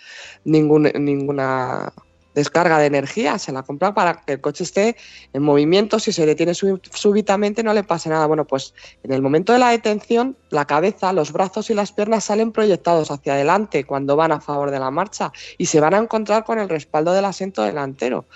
[0.45, 1.91] ningún- ninguna
[2.37, 4.97] descarga de energía, se la compra para que el coche esté
[5.33, 8.27] en movimiento, si se detiene sú- súbitamente no le pase nada.
[8.27, 12.25] Bueno, pues en el momento de la detención, la cabeza, los brazos y las piernas
[12.25, 15.99] salen proyectados hacia adelante cuando van a favor de la marcha y se van a
[15.99, 18.27] encontrar con el respaldo del asiento delantero.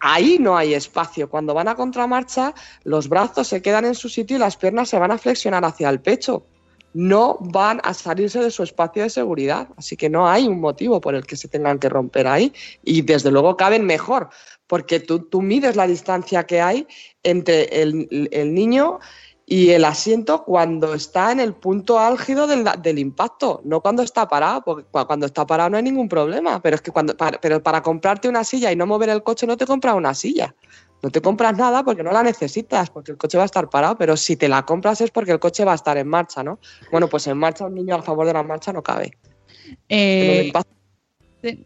[0.00, 1.28] Ahí no hay espacio.
[1.28, 2.54] Cuando van a contramarcha,
[2.84, 5.88] los brazos se quedan en su sitio y las piernas se van a flexionar hacia
[5.88, 6.46] el pecho.
[6.94, 9.68] No van a salirse de su espacio de seguridad.
[9.76, 12.52] Así que no hay un motivo por el que se tengan que romper ahí.
[12.82, 14.30] Y desde luego caben mejor,
[14.66, 16.86] porque tú, tú mides la distancia que hay
[17.22, 18.98] entre el, el niño
[19.50, 24.28] y el asiento cuando está en el punto álgido del, del impacto, no cuando está
[24.28, 27.40] parado, porque cua- cuando está parado no hay ningún problema, pero es que cuando para,
[27.40, 30.54] pero para comprarte una silla y no mover el coche no te compras una silla.
[31.02, 33.96] No te compras nada porque no la necesitas, porque el coche va a estar parado,
[33.96, 36.58] pero si te la compras es porque el coche va a estar en marcha, ¿no?
[36.90, 39.16] Bueno, pues en marcha un niño a favor de la marcha no cabe.
[39.88, 40.50] Eh,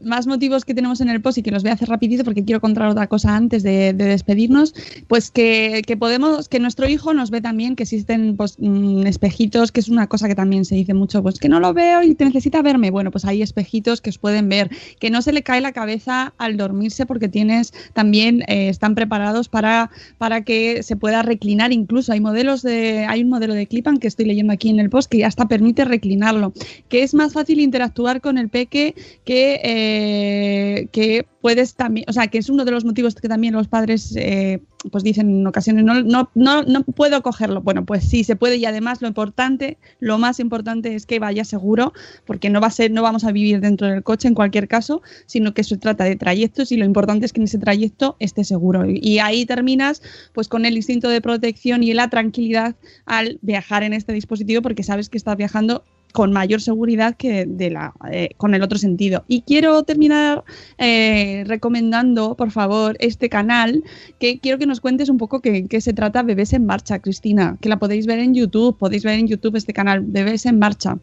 [0.02, 2.44] más motivos que tenemos en el post y que los voy a hacer rapidito porque
[2.44, 4.74] quiero contar otra cosa antes de, de despedirnos,
[5.08, 9.80] pues que, podemos, que nuestro hijo nos ve también, que existen pues, mm, espejitos, que
[9.80, 12.24] es una cosa que también se dice mucho, pues que no lo veo y te
[12.24, 12.90] necesita verme.
[12.90, 14.70] Bueno, pues hay espejitos que os pueden ver,
[15.00, 19.48] que no se le cae la cabeza al dormirse porque tienes también, eh, están preparados
[19.48, 22.12] para, para que se pueda reclinar incluso.
[22.12, 25.10] Hay modelos de, hay un modelo de Clipan que estoy leyendo aquí en el post
[25.10, 26.52] que hasta permite reclinarlo,
[26.88, 28.94] que es más fácil interactuar con el peque
[29.24, 33.54] que, eh, que puedes también, o sea, que es uno de los motivos que también
[33.54, 34.60] los padres eh,
[34.90, 37.62] pues dicen en ocasiones, no, no, no, no puedo cogerlo.
[37.62, 41.44] Bueno, pues sí, se puede y además lo importante, lo más importante es que vaya
[41.44, 41.92] seguro,
[42.26, 45.00] porque no va a ser, no vamos a vivir dentro del coche en cualquier caso,
[45.26, 48.42] sino que se trata de trayectos y lo importante es que en ese trayecto esté
[48.42, 48.84] seguro.
[48.84, 50.02] Y, ahí terminas
[50.32, 52.74] pues con el instinto de protección y la tranquilidad
[53.06, 57.70] al viajar en este dispositivo porque sabes que estás viajando con mayor seguridad que de
[57.70, 59.24] la, eh, con el otro sentido.
[59.28, 60.44] Y quiero terminar
[60.78, 63.82] eh, recomendando, por favor, este canal,
[64.18, 67.56] que quiero que nos cuentes un poco qué qué se trata Bebés en Marcha, Cristina,
[67.60, 70.98] que la podéis ver en YouTube, podéis ver en YouTube este canal, Bebés en Marcha.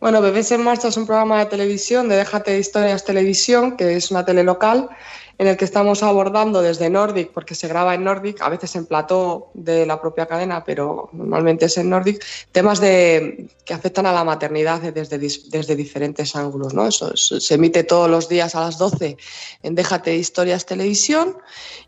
[0.00, 3.94] Bueno, Bebés en Marcha es un programa de televisión de Déjate de Historias Televisión, que
[3.94, 4.88] es una tele local,
[5.38, 8.86] en el que estamos abordando desde Nordic, porque se graba en Nordic, a veces en
[8.86, 14.12] plató de la propia cadena, pero normalmente es en Nordic, temas de, que afectan a
[14.12, 16.74] la maternidad desde, desde diferentes ángulos.
[16.74, 16.86] ¿no?
[16.86, 19.16] Eso, eso se emite todos los días a las 12
[19.62, 21.36] en Déjate Historias Televisión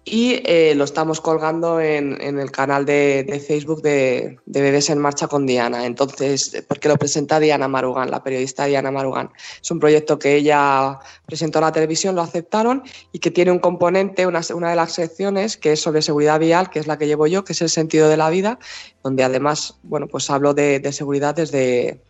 [0.05, 4.91] y eh, lo estamos colgando en, en el canal de, de Facebook de, de Bebés
[4.91, 5.87] en Marcha con Diana.
[5.87, 9.31] Entonces, porque lo presenta Diana Marugan, la periodista Diana Marugan.
[9.63, 12.83] Es un proyecto que ella presentó a la televisión, lo aceptaron
[13.13, 16.71] y que tiene un componente, una, una de las secciones que es sobre seguridad vial,
[16.71, 18.59] que es la que llevo yo, que es el sentido de la vida,
[19.05, 22.01] donde además, bueno, pues hablo de, de seguridad desde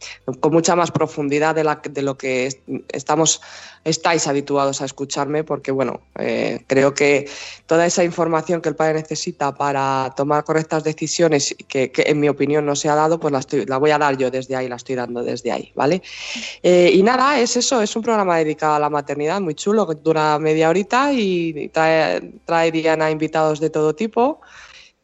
[0.40, 2.60] con mucha más profundidad de, la, de lo que est-
[2.92, 3.42] estamos
[3.84, 7.28] estáis habituados a escucharme, porque bueno, eh, creo que
[7.66, 12.64] toda esa información que el padre necesita para tomar correctas decisiones, que, en mi opinión
[12.64, 14.76] no se ha dado, pues la, estoy, la voy a dar yo desde ahí, la
[14.76, 16.00] estoy dando desde ahí, ¿vale?
[16.62, 19.96] Eh, y nada, es eso, es un programa dedicado a la maternidad, muy chulo, que
[19.96, 24.40] dura media horita y, y trae, trae Diana invitados de todo tipo.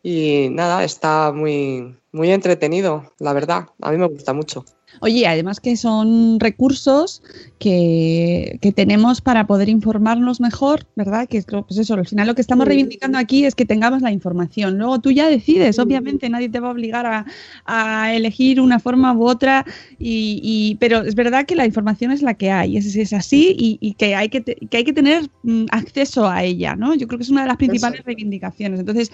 [0.02, 3.66] Y nada, está muy, muy entretenido, la verdad.
[3.82, 4.64] A mí me gusta mucho.
[5.02, 7.22] Oye, además que son recursos
[7.60, 11.28] que, que tenemos para poder informarnos mejor, ¿verdad?
[11.28, 14.02] Que es lo- pues eso, al final lo que estamos reivindicando aquí es que tengamos
[14.02, 14.78] la información.
[14.78, 17.24] Luego tú ya decides, obviamente, nadie te va a obligar a,
[17.66, 19.64] a elegir una forma u otra,
[19.98, 23.54] y, y- pero es verdad que la información es la que hay, es, es así
[23.56, 26.94] y, y que, hay que, te- que hay que tener mm, acceso a ella, ¿no?
[26.96, 28.80] Yo creo que es una de las principales reivindicaciones.
[28.80, 29.12] Entonces,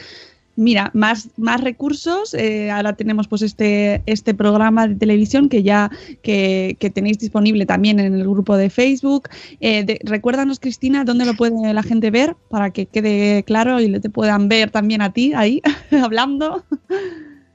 [0.56, 2.32] Mira, más, más recursos.
[2.32, 5.90] eh, ahora tenemos pues este, este programa de televisión que ya
[6.22, 9.28] que, que tenéis disponible también en el grupo de Facebook.
[9.60, 14.00] Eh, de- recuérdanos, Cristina, dónde lo puede la gente ver para que quede claro y
[14.00, 15.60] te puedan ver también a ti ahí
[16.02, 16.64] hablando.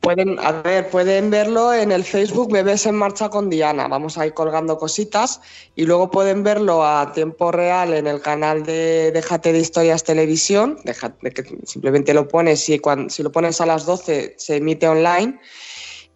[0.02, 3.88] Pueden, a ver, pueden verlo en el Facebook Bebés en Marcha con Diana.
[3.88, 5.41] Vamos a ir colgando cositas
[5.76, 10.80] y luego pueden verlo a tiempo real en el canal de Déjate de Historias Televisión.
[10.86, 14.88] Déjate, que simplemente lo pones y cuando, si lo pones a las 12 se emite
[14.88, 15.39] online.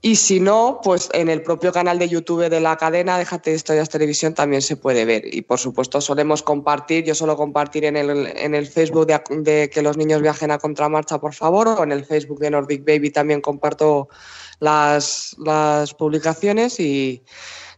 [0.06, 3.56] Y si no, pues en el propio canal de YouTube de la cadena Déjate de
[3.56, 5.34] Historias Televisión también se puede ver.
[5.34, 9.68] Y por supuesto solemos compartir, yo suelo compartir en el, en el Facebook de, de
[9.72, 13.10] que los niños viajen a contramarcha, por favor, o en el Facebook de Nordic Baby
[13.10, 14.08] también comparto
[14.60, 17.24] las, las publicaciones y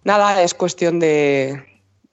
[0.04, 1.64] nada, es cuestión de,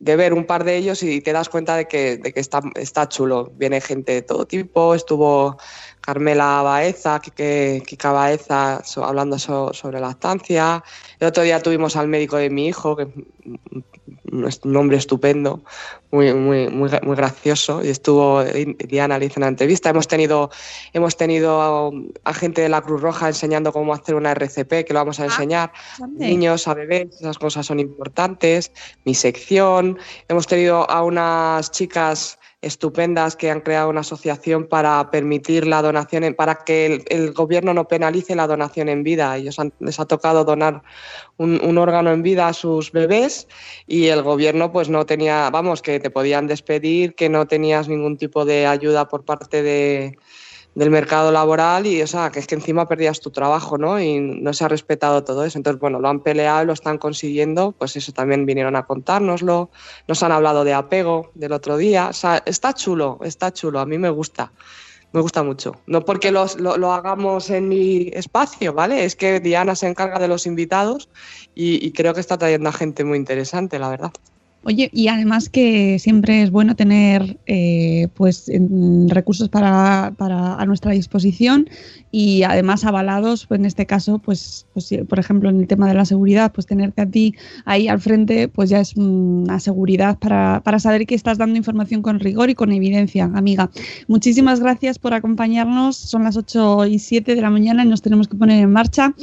[0.04, 2.60] de ver un par de ellos y te das cuenta de que, de que está,
[2.74, 3.50] está chulo.
[3.56, 5.56] Viene gente de todo tipo, estuvo
[6.04, 10.82] Carmela Baeza, Kike- Kika Baeza, so- hablando so- sobre lactancia.
[11.18, 13.08] El otro día tuvimos al médico de mi hijo, que
[14.46, 15.62] es un hombre estupendo,
[16.10, 19.90] muy, muy, muy, muy gracioso, y estuvo, Diana le hizo una entrevista.
[19.90, 20.50] Hemos tenido,
[20.92, 21.92] hemos tenido
[22.24, 25.24] a gente de la Cruz Roja enseñando cómo hacer una RCP, que lo vamos a
[25.24, 28.72] enseñar a niños, a bebés, esas cosas son importantes.
[29.04, 29.98] Mi sección,
[30.28, 36.34] hemos tenido a unas chicas estupendas que han creado una asociación para permitir la donación,
[36.34, 39.36] para que el, gobierno no penalice la donación en vida.
[39.36, 40.82] Ellos han- les ha tocado donar
[41.36, 43.48] un órgano en vida a sus bebés
[43.86, 48.16] y el gobierno pues no tenía, vamos, que te podían despedir, que no tenías ningún
[48.16, 50.18] tipo de ayuda por parte de,
[50.74, 54.00] del mercado laboral y, o sea, que es que encima perdías tu trabajo, ¿no?
[54.00, 55.56] Y no se ha respetado todo eso.
[55.58, 59.70] Entonces, bueno, lo han peleado lo están consiguiendo, pues eso también vinieron a contárnoslo.
[60.08, 62.08] Nos han hablado de apego del otro día.
[62.08, 64.52] O sea, está chulo, está chulo, a mí me gusta.
[65.12, 65.76] Me gusta mucho.
[65.86, 69.04] No porque los- lo, lo hagamos en mi espacio, ¿vale?
[69.04, 71.08] Es que Diana se encarga de los invitados
[71.54, 74.10] y creo que está trayendo a gente muy interesante, la verdad.
[74.64, 78.50] Oye, y además que siempre es bueno tener eh, pues
[79.08, 81.68] recursos para, para a nuestra disposición
[82.10, 85.94] y además avalados, pues en este caso, pues, pues por ejemplo, en el tema de
[85.94, 87.34] la seguridad, pues tenerte a ti
[87.66, 92.00] ahí al frente, pues ya es una seguridad para, para saber que estás dando información
[92.00, 93.70] con rigor y con evidencia, amiga.
[94.08, 95.96] Muchísimas gracias por acompañarnos.
[95.96, 99.14] Son las 8 y 7 de la mañana y nos tenemos que poner en marcha,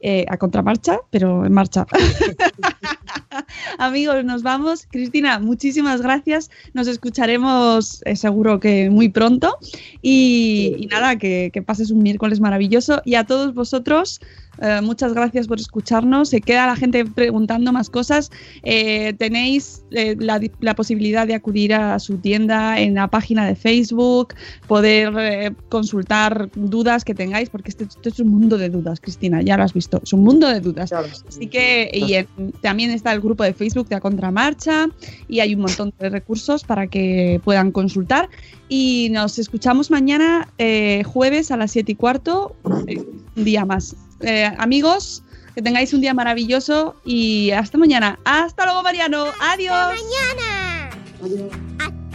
[0.00, 1.86] eh, a contramarcha, pero en marcha.
[3.78, 4.86] Amigos, nos vamos.
[4.90, 6.50] Cristina, muchísimas gracias.
[6.74, 9.56] Nos escucharemos eh, seguro que muy pronto.
[10.02, 13.02] Y, nada, que pases un miércoles maravilloso.
[13.04, 14.20] Y a todos vosotros,
[14.60, 16.28] eh, muchas gracias por escucharnos.
[16.30, 18.30] Se queda la gente preguntando más cosas.
[18.62, 23.54] Eh, tenéis eh, la, la posibilidad de acudir a su tienda en la página de
[23.54, 24.34] Facebook,
[24.66, 29.42] poder eh, consultar dudas que tengáis, porque este, esto es un mundo de dudas, Cristina,
[29.42, 30.00] ya lo has visto.
[30.02, 30.90] Es un mundo de dudas.
[31.28, 34.86] Así que y en- también está el grupo de Facebook de A Contramarcha
[35.28, 38.28] y hay un montón de recursos para que puedan consultar.
[38.68, 43.96] Y nos escuchamos mañana, eh, jueves a las 7 y cuarto, un día más.
[44.20, 45.22] Eh, amigos,
[45.54, 48.18] que tengáis un día maravilloso y hasta mañana.
[48.24, 49.26] Hasta luego, Mariano.
[49.40, 49.74] Adiós.
[49.74, 50.90] Hasta mañana.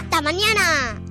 [0.01, 1.02] Hasta mañana.